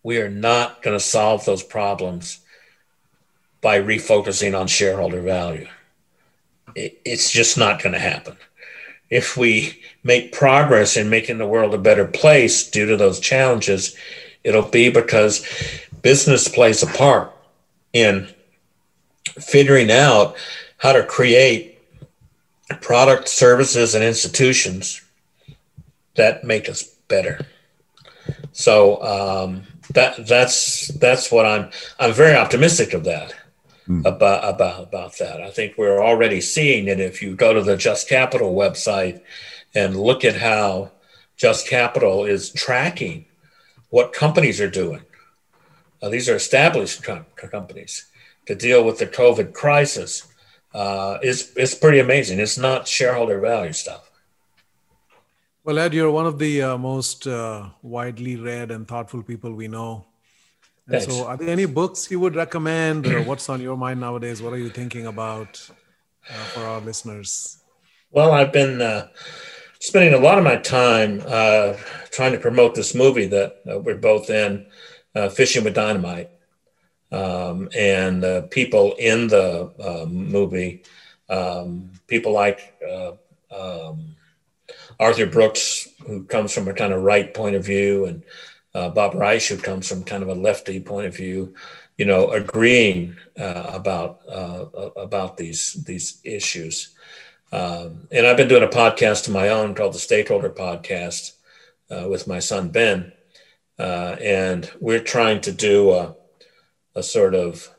[0.05, 2.39] we are not going to solve those problems
[3.61, 5.67] by refocusing on shareholder value.
[6.77, 8.37] It's just not going to happen.
[9.09, 13.97] If we make progress in making the world a better place due to those challenges,
[14.45, 15.47] it'll be because
[16.03, 17.33] business plays a part
[17.95, 18.29] in
[19.25, 20.37] figuring out
[20.77, 21.79] how to create
[22.83, 25.01] product, services, and institutions
[26.17, 27.47] that make us better.
[28.53, 33.35] So, um, that that's that's what I'm I'm very optimistic of that
[33.89, 34.05] mm.
[34.05, 35.41] about about about that.
[35.41, 37.01] I think we're already seeing it.
[37.01, 39.20] If you go to the Just Capital website
[39.74, 40.93] and look at how
[41.37, 43.26] Just Capital is tracking
[43.91, 45.03] what companies are doing.
[46.03, 48.07] Uh, these are established com- companies
[48.47, 50.26] to deal with the COVID crisis.
[50.72, 52.41] Uh, is it's pretty amazing.
[52.41, 54.11] It's not shareholder value stuff.
[55.65, 59.67] Well, Ed, you're one of the uh, most uh, widely read and thoughtful people we
[59.67, 60.05] know.
[61.01, 64.43] So, are there any books you would recommend, or what's on your mind nowadays?
[64.43, 65.71] What are you thinking about
[66.29, 67.65] uh, for our listeners?
[68.11, 69.09] Well, I've been uh,
[69.81, 71.73] spending a lot of my time uh,
[72.11, 74.67] trying to promote this movie that uh, we're both in,
[75.15, 76.29] uh, Fishing with Dynamite.
[77.11, 80.83] Um, and the people in the uh, movie,
[81.31, 83.12] um, people like uh,
[83.51, 84.14] um,
[84.99, 88.22] Arthur Brooks, who comes from a kind of right point of view, and
[88.74, 91.55] uh, Bob Reich, who comes from kind of a lefty point of view,
[91.97, 94.66] you know, agreeing uh, about uh,
[94.97, 96.95] about these these issues.
[97.53, 101.32] Um, and I've been doing a podcast of my own called the Stakeholder Podcast
[101.90, 103.12] uh, with my son Ben,
[103.78, 106.16] uh, and we're trying to do a,
[106.97, 107.70] a sort of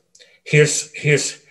[0.43, 1.45] here's here's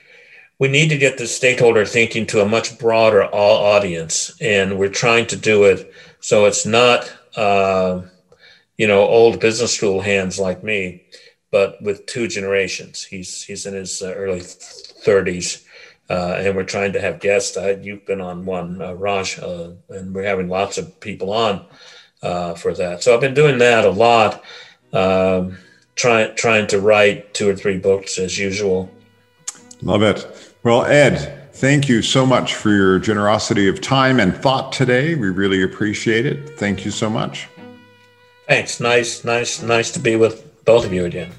[0.58, 4.88] we need to get the stakeholder thinking to a much broader all audience, and we're
[4.88, 8.02] trying to do it so it's not uh,
[8.78, 11.04] you know old business school hands like me
[11.54, 13.04] but with two generations.
[13.04, 15.64] He's he's in his uh, early 30s,
[16.10, 17.56] uh, and we're trying to have guests.
[17.56, 21.64] Uh, you've been on one, uh, Raj, uh, and we're having lots of people on
[22.24, 23.04] uh, for that.
[23.04, 24.42] So I've been doing that a lot,
[24.92, 25.56] um,
[25.94, 28.90] trying trying to write two or three books as usual.
[29.84, 30.26] Love it.
[30.62, 35.14] Well, Ed, thank you so much for your generosity of time and thought today.
[35.14, 36.58] We really appreciate it.
[36.58, 37.48] Thank you so much.
[38.48, 38.80] Thanks.
[38.80, 41.32] Nice, nice, nice to be with both of you again.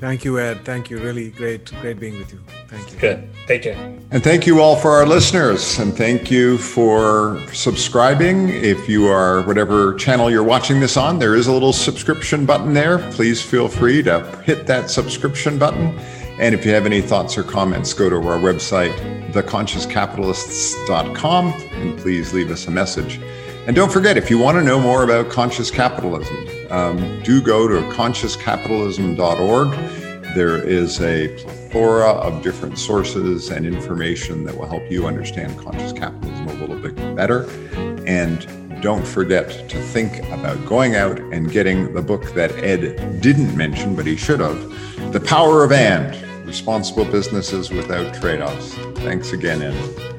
[0.00, 0.64] Thank you, Ed.
[0.64, 0.98] Thank you.
[0.98, 2.40] Really great, great being with you.
[2.66, 2.98] Thank you.
[2.98, 3.28] Good.
[3.46, 3.76] Take care.
[4.10, 5.78] And thank you all for our listeners.
[5.78, 8.48] And thank you for subscribing.
[8.48, 12.74] If you are whatever channel you're watching this on, there is a little subscription button
[12.74, 12.98] there.
[13.12, 15.96] Please feel free to hit that subscription button.
[16.38, 18.94] And if you have any thoughts or comments, go to our website,
[19.32, 23.20] theconsciouscapitalists.com, and please leave us a message.
[23.66, 26.36] And don't forget, if you want to know more about conscious capitalism,
[26.70, 29.70] um, do go to consciouscapitalism.org.
[30.34, 35.92] There is a plethora of different sources and information that will help you understand conscious
[35.92, 37.46] capitalism a little bit better.
[38.06, 38.46] And
[38.82, 43.94] don't forget to think about going out and getting the book that Ed didn't mention,
[43.94, 48.74] but he should have The Power of And Responsible Businesses Without Trade Offs.
[48.96, 50.11] Thanks again, Ed.